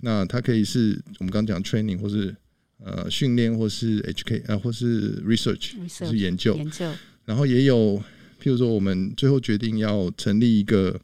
[0.00, 2.32] 那它可以是我们刚刚讲 training，或是
[2.78, 6.54] 呃训练，或是 HK 啊，或是 research，就是研究。
[6.54, 6.88] 研究。
[7.24, 8.00] 然后也有，
[8.40, 11.00] 譬如说，我们最后决定要成立一个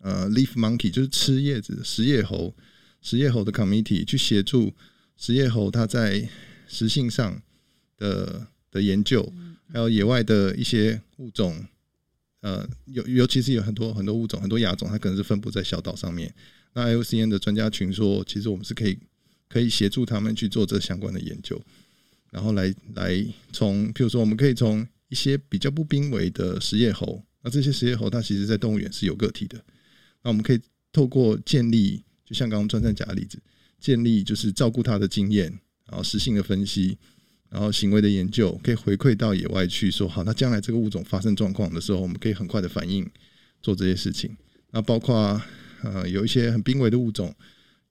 [0.00, 2.52] 呃 leaf monkey，就是吃叶子的食叶猴，
[3.00, 4.74] 食叶猴的 committee 去协助
[5.16, 6.28] 食叶猴它在
[6.66, 7.40] 食性上
[7.96, 9.32] 的的研究，
[9.72, 11.64] 还有野外的一些物种，
[12.46, 16.32] 呃，尤尤其是有很多很多物种，很多亚种，它可能是分布在小岛上面。
[16.74, 18.96] 那 IUCN 的专家群说，其实我们是可以
[19.48, 21.60] 可以协助他们去做这相关的研究，
[22.30, 29.60] 然后来来从，譬如说，我们可以从一些比较不濒危的食叶猴，那这些食叶猴它其实在动物园是有个体的，
[30.22, 30.60] 那我们可以
[30.92, 33.42] 透过建立，就像刚刚穿山甲的例子，
[33.80, 35.50] 建立就是照顾它的经验，
[35.86, 36.96] 然后实性的分析，
[37.50, 43.08] 然后行为的研究，可以回馈到野外去说，好，那将来这个物种发生状况的时候，我们可以很快的反应，
[43.62, 44.36] 做这些事情，
[44.70, 45.40] 那包括。
[45.82, 47.32] 呃，有一些很濒危的物种，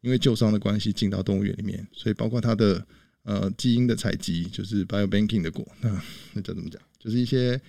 [0.01, 2.83] 因为旧伤的关系进到动物园里面，所以包括它的
[3.21, 6.01] 呃基因的采集，就是 biobanking 的果，那
[6.33, 6.81] 那叫怎么讲？
[6.99, 7.61] 就是一些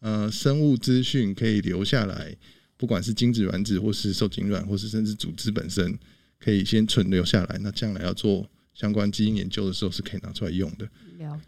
[0.00, 2.34] 呃生物资讯可以留下来，
[2.78, 5.96] 不管是精子、卵子，或是受精卵，或是甚至组织本身，
[6.40, 7.58] 可以先存留下来。
[7.60, 10.88] 那将来要做相关基因研究的时候，是可以拿出来用的。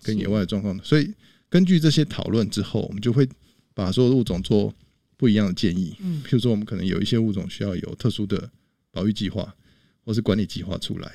[0.03, 1.13] 跟野外的状况的，所以
[1.49, 3.29] 根据这些讨论之后，我们就会
[3.75, 4.75] 把所有的物种做。
[5.17, 8.51] 不一样的建议，嗯，譬如说，我们可能有一些物种需要有特殊的
[8.91, 9.55] 保育计划，
[10.03, 11.15] 或是管理计划出来，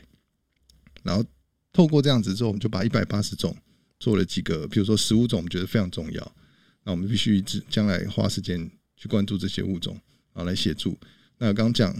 [1.02, 1.26] 然后
[1.74, 3.58] 透过这样子之后，我们就把一百八十种
[4.00, 6.36] 做了几个，譬如说十五种，我们觉得非常重要，
[6.84, 10.00] 那我们必须将来花时间去关注这些物种，
[10.34, 10.96] 然后来协助。
[11.40, 11.92] 那刚刚讲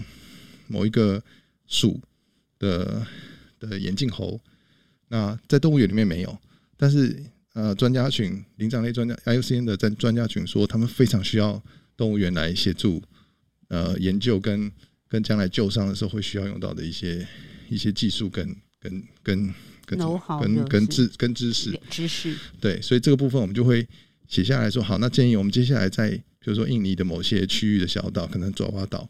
[0.68, 1.20] 某一个
[1.66, 2.00] 属
[2.60, 3.04] 的
[3.58, 4.40] 的眼镜猴，
[5.08, 6.38] 那在动物园里面没有，
[6.76, 7.22] 但是
[7.54, 11.62] 呃，专家群灵长类专家 IUCN 的专专家群说，他们非常需要。
[11.98, 13.02] 动物园来协助，
[13.68, 14.70] 呃，研究跟
[15.08, 17.26] 跟将来救伤的时候会需要用到的一些
[17.70, 19.54] 一些技术跟跟跟
[19.86, 19.98] 跟
[20.38, 23.88] 跟跟知跟知识知识对，所以这个部分我们就会
[24.28, 29.08] 写下来说好，那建议我们接下来在比如说印尼的某些区域的小岛，可能爪哇岛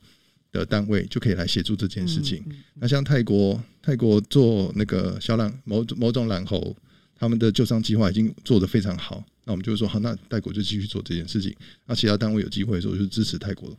[0.60, 2.44] 的单位就可以来协助这件事情。
[2.74, 6.76] 那像泰国泰国做那个小懒某某种懒猴，
[7.14, 9.24] 他们的救伤计划已经做得非常好。
[9.44, 11.54] 那我们就会说好，那泰国就继续做这件事情。
[11.86, 13.72] 那其他单位有机会的时候，就支持泰国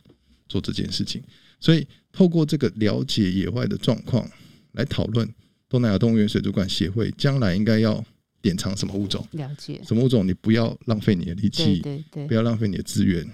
[0.48, 1.22] 做这件事情。
[1.60, 4.26] 所以透过这个了解野外的状况，
[4.72, 5.28] 来讨论
[5.68, 8.02] 东南亚动物园水族馆协会将来应该要
[8.40, 9.26] 典藏什么物种。
[9.32, 13.28] 了解什么物种，你不要浪费你的力气，对对对，不要浪费你的资源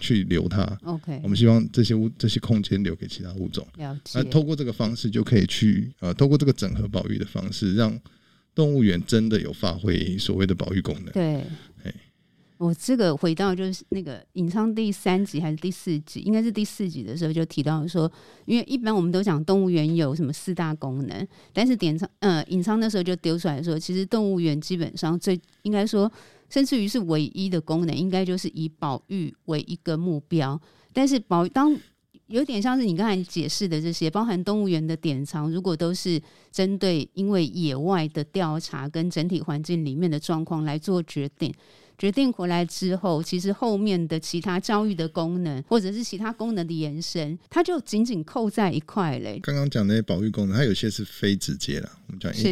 [0.00, 0.64] 去留它。
[0.82, 3.64] OK，我们希望这些物这些空间留给其他物种。
[3.76, 4.18] 了解。
[4.18, 7.96] 那透过这个方式，就可以去呃，透过这个整合保育的方式，让
[8.54, 11.12] 动物园真的有发挥所谓的保育功能。
[11.12, 11.44] 对。
[12.60, 18.10] 我这个回到就是那个隐藏第三集还是第四集，应该是第四集的时候就提到说，
[18.44, 26.12] 因为一般我们都讲动物园有什么四大功能，但是典藏呃隐藏的时候就丢出来说，其实动物园基本上最应该说，
[26.50, 30.60] 甚至于是唯一的功能，应该就是以保育为一个目标。
[30.92, 31.74] 但是保当
[32.26, 36.20] 有点像是你刚才解释的这些，包含动物园的典藏，如果都是
[36.52, 41.50] 针对因为野外的调查跟整体环境里面的状况来做决定，
[42.00, 49.38] 决定回来之后，其实后面的其他教育的功能或者是其他功能的延伸，它就紧紧扣在一块嘞。
[49.42, 52.48] 刚刚讲那些保育功能，它有些是非直接的，我们讲是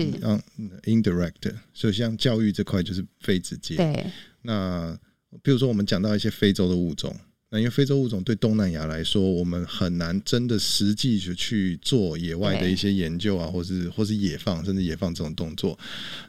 [0.85, 3.77] indirect，所以像教育这块就是非直接。
[3.77, 4.07] 对，
[4.43, 4.95] 那
[5.43, 7.17] 比如说我们讲到一些非洲的物种。
[7.51, 15.79] 那因为非洲物种对东南亚来说，我们很难真的实际去去做野外的一些研究啊，或是或是野放，甚至野放这种动作，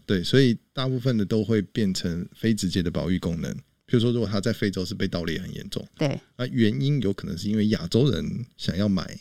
[0.05, 3.53] 对，所以大部分的都会变成非直接的保育功能。
[3.85, 9.19] 比如说，如果它在非洲是被盗猎很严重，对，那原因有可能是因为亚洲人想要买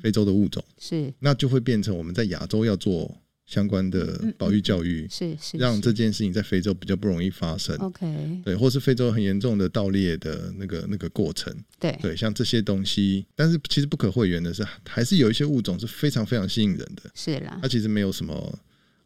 [0.00, 3.16] 非洲的物种，是，那就会变成我们在亚洲要做。
[3.50, 7.76] 相关的保育教育是是，让这件事情在非洲比较不容易发生。
[7.78, 8.06] OK，
[8.44, 11.52] 对，或是非洲很严重的盗猎的那个那个过程。
[11.80, 17.10] 对对，像这些东西，但是其实不可讳言的是，还是有一些物种是非常非常吸引人的。
[17.12, 18.58] 是啦，它其实没有什么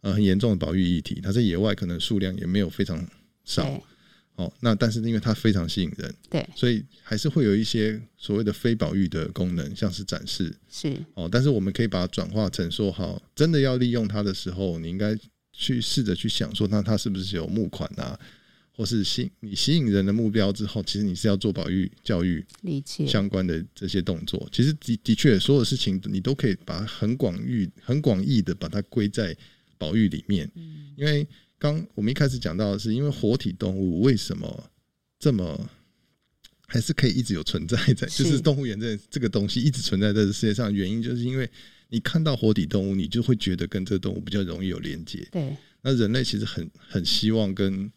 [0.03, 3.03] 呃很严重的保育议题，它在野外可能数量也没有非常
[3.47, 3.83] 少。
[4.37, 10.97] 哦，那但是因为它非常吸引人，对，所以还是会有一些所谓的非保育的功能，像是展示，是。
[11.15, 15.17] 哦，但是我们可以把它转化成说，好，真的要利用它的时候，你应该
[15.53, 18.19] 去试着去想说，那它是不是有募款啊，
[18.73, 23.07] 或是吸你吸引人的目标之后，其实你是要做保育教育理解。
[23.07, 29.37] 相关的这些动作，其实的的确所有事情你都可以把它很广域、很广义的把它归在
[29.79, 31.25] 保育里面，嗯，因为。
[31.65, 34.71] 刚我们一开始讲到的是，因为活体动物为什么
[35.19, 35.59] 这么
[36.67, 41.51] 还是可以一直有存在在， 就是动物园这这个东西一直存在在这世界上，原因就是因为
[41.89, 45.27] 你看到活体动物，你就会觉得跟这个动物比较容易有连接。
[45.33, 47.91] 对，那人类其实很很希望跟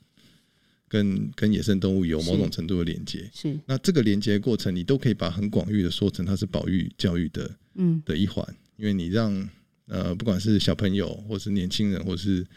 [0.87, 3.29] 跟跟野生动物有某种程度的连接。
[3.33, 8.01] 是，那这个连接过程，你都可以把很广域的说成它是保育教育的嗯。
[8.05, 8.47] 的一环，
[8.77, 9.49] 因为你让
[9.87, 12.47] 呃不管是小朋友或是年轻人或是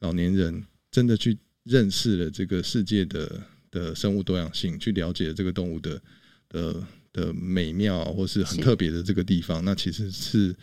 [0.00, 6.00] 老年人真的去认识了这个世界的的生物多样性，去了解这个动物的
[6.48, 10.54] 的的美妙，或是很特别的这个地方，那其实是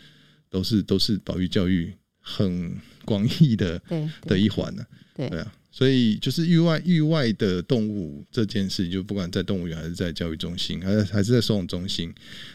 [0.48, 3.80] 都是都是保育教育很广义的
[4.22, 4.84] 的一环呢。
[5.14, 5.52] 对啊。
[5.76, 12.10] 所以就是域外域外的动物这件事，就不管在动物园还是在教育中心，还是还是在收容中心，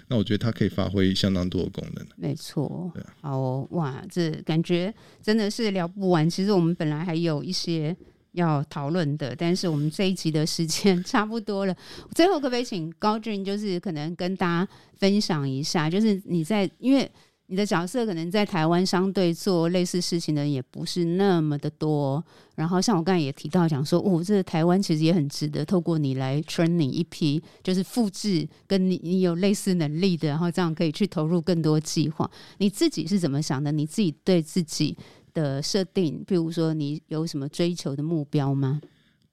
[0.07, 2.03] 那我觉得它可以发挥相当多的功能。
[2.15, 2.91] 没错，
[3.21, 4.91] 好，哇，这感觉
[5.21, 6.27] 真的是聊不完。
[6.27, 7.95] 其实我们本来还有一些
[8.31, 11.77] 要讨论的，但是我们这一集的时间 差不多了。
[12.15, 17.07] 最后可不可以请高俊，就是可能跟大家分享一下，就是你在因为。
[17.51, 22.23] 你的角色可能在台湾相对做类似事情的人也不是那么的多，
[22.55, 32.31] 然后像我刚才也提到讲说，哦，这个台湾其实也很值得透过你来 training 一批，就是复制跟你你有类似能力的，然后这样可以去投入更多计划。
[32.59, 33.69] 你自己是怎么想的？
[33.69, 34.97] 你自己对自己
[35.33, 38.79] 的设定，譬如说你有什么追求的目标吗？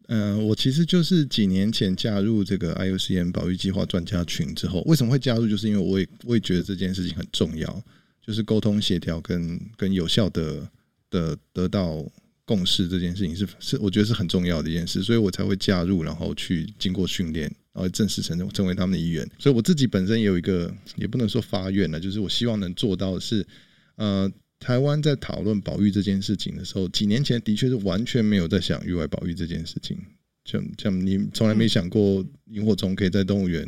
[0.08, 5.46] 嗯、我其实就是几年前加入这个 IUCN 保育计划专家群之后，为什么会加入？
[5.46, 7.80] 就是因为我也我也觉得这件事情很重要。
[8.28, 10.70] 就是沟通协调跟跟有效的
[11.08, 12.04] 的得到
[12.44, 19.26] 共识这件事情是是我觉得是很重要的一件事，所以我才会加入，然后去经过训练，然后正式成成为他们的一员。
[19.38, 23.46] 所以我自己本身也有一个也不能说发愿了，就是我希望能做到的是，
[23.96, 29.96] 呃，台湾在讨论保育这件事情的时候，几年前的确是完全没有在想域外保育这件事情，
[30.44, 33.66] 像像你从来没想过萤火虫可以在动物园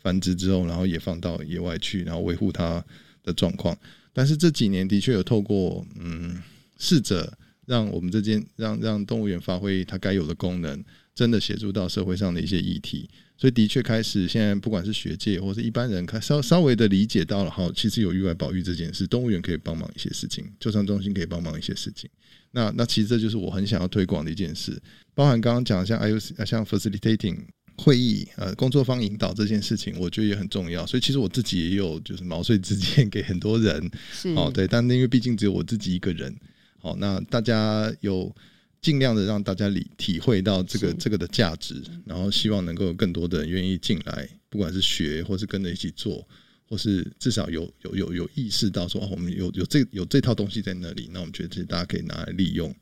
[0.00, 2.84] 繁殖之后，然后也放到野外去，然后维护它。
[3.24, 3.76] 的状况，
[4.12, 6.40] 但是这几年的确有透过嗯，
[6.78, 22.08] 试着让我们这间让让动物园发挥它该有的功能，真的协助到社会上的一些议题，所以的确开始现在不管是学界或是一般人，开稍稍微的理解到了，好，其实有域外保育这件事，动物园可以帮忙一些事情，救伤中心可以帮忙一些事情，
[22.52, 24.80] 那那其实这就是我很想要推广的一件事，
[25.14, 27.38] 包含刚刚讲像 IUC 像 facilitating。
[27.76, 30.86] 会议呃，工作方引导这件事情，我觉得也很重要。
[30.86, 33.90] 所以其实我自己也有就是毛遂自荐给很多人，
[34.36, 36.34] 哦对，但因为毕竟只有我自己一个人，
[36.78, 38.34] 好，那大家有
[38.80, 46.26] 尽量的让大家理体会到这个这个的价值，然后希望能够有更多的人愿意进来，不管是学或是跟着一起做，
[46.68, 52.72] 或是至少有有有有意识到说哦，我们有有这有这套东西在那里，那我们觉得这些大家可以拿来利用。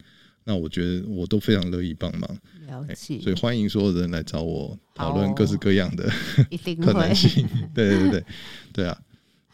[0.45, 6.11] 那我觉得我都非常乐意帮忙，了解，所以欢迎所有人来找我讨论各式各样的
[6.85, 7.47] 可能 性。
[7.75, 8.25] 对对对对，
[8.73, 8.99] 对啊，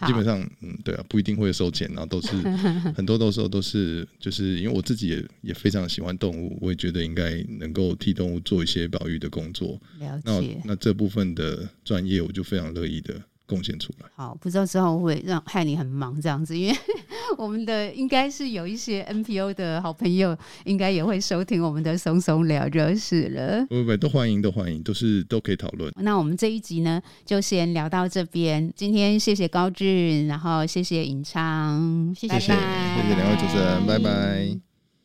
[0.07, 2.29] 基本上嗯，对啊，不一定会收钱，然后都是
[2.97, 9.81] 很多的时候都是就是因为我自己也也非常喜欢动物，我也觉得应该能够替动物做一些保育的工作。
[9.99, 14.09] 了解，那那这部分的专业我就非常乐意的贡献出来。
[14.15, 16.77] 好，不知道之后会让害你很忙这样子，因为
[17.39, 23.67] 我们的应该是有一些 NPO 的好朋友，应该也会收听我们的松松聊就是了。
[23.67, 25.93] 不不不，都欢迎，都欢迎，都是都可以讨论。
[25.97, 28.71] 那我们这一集呢，就先聊到这边。
[28.77, 34.68] 今天谢谢高俊，然后谢谢尹昌，谢谢，谢谢两位主持人，拜拜。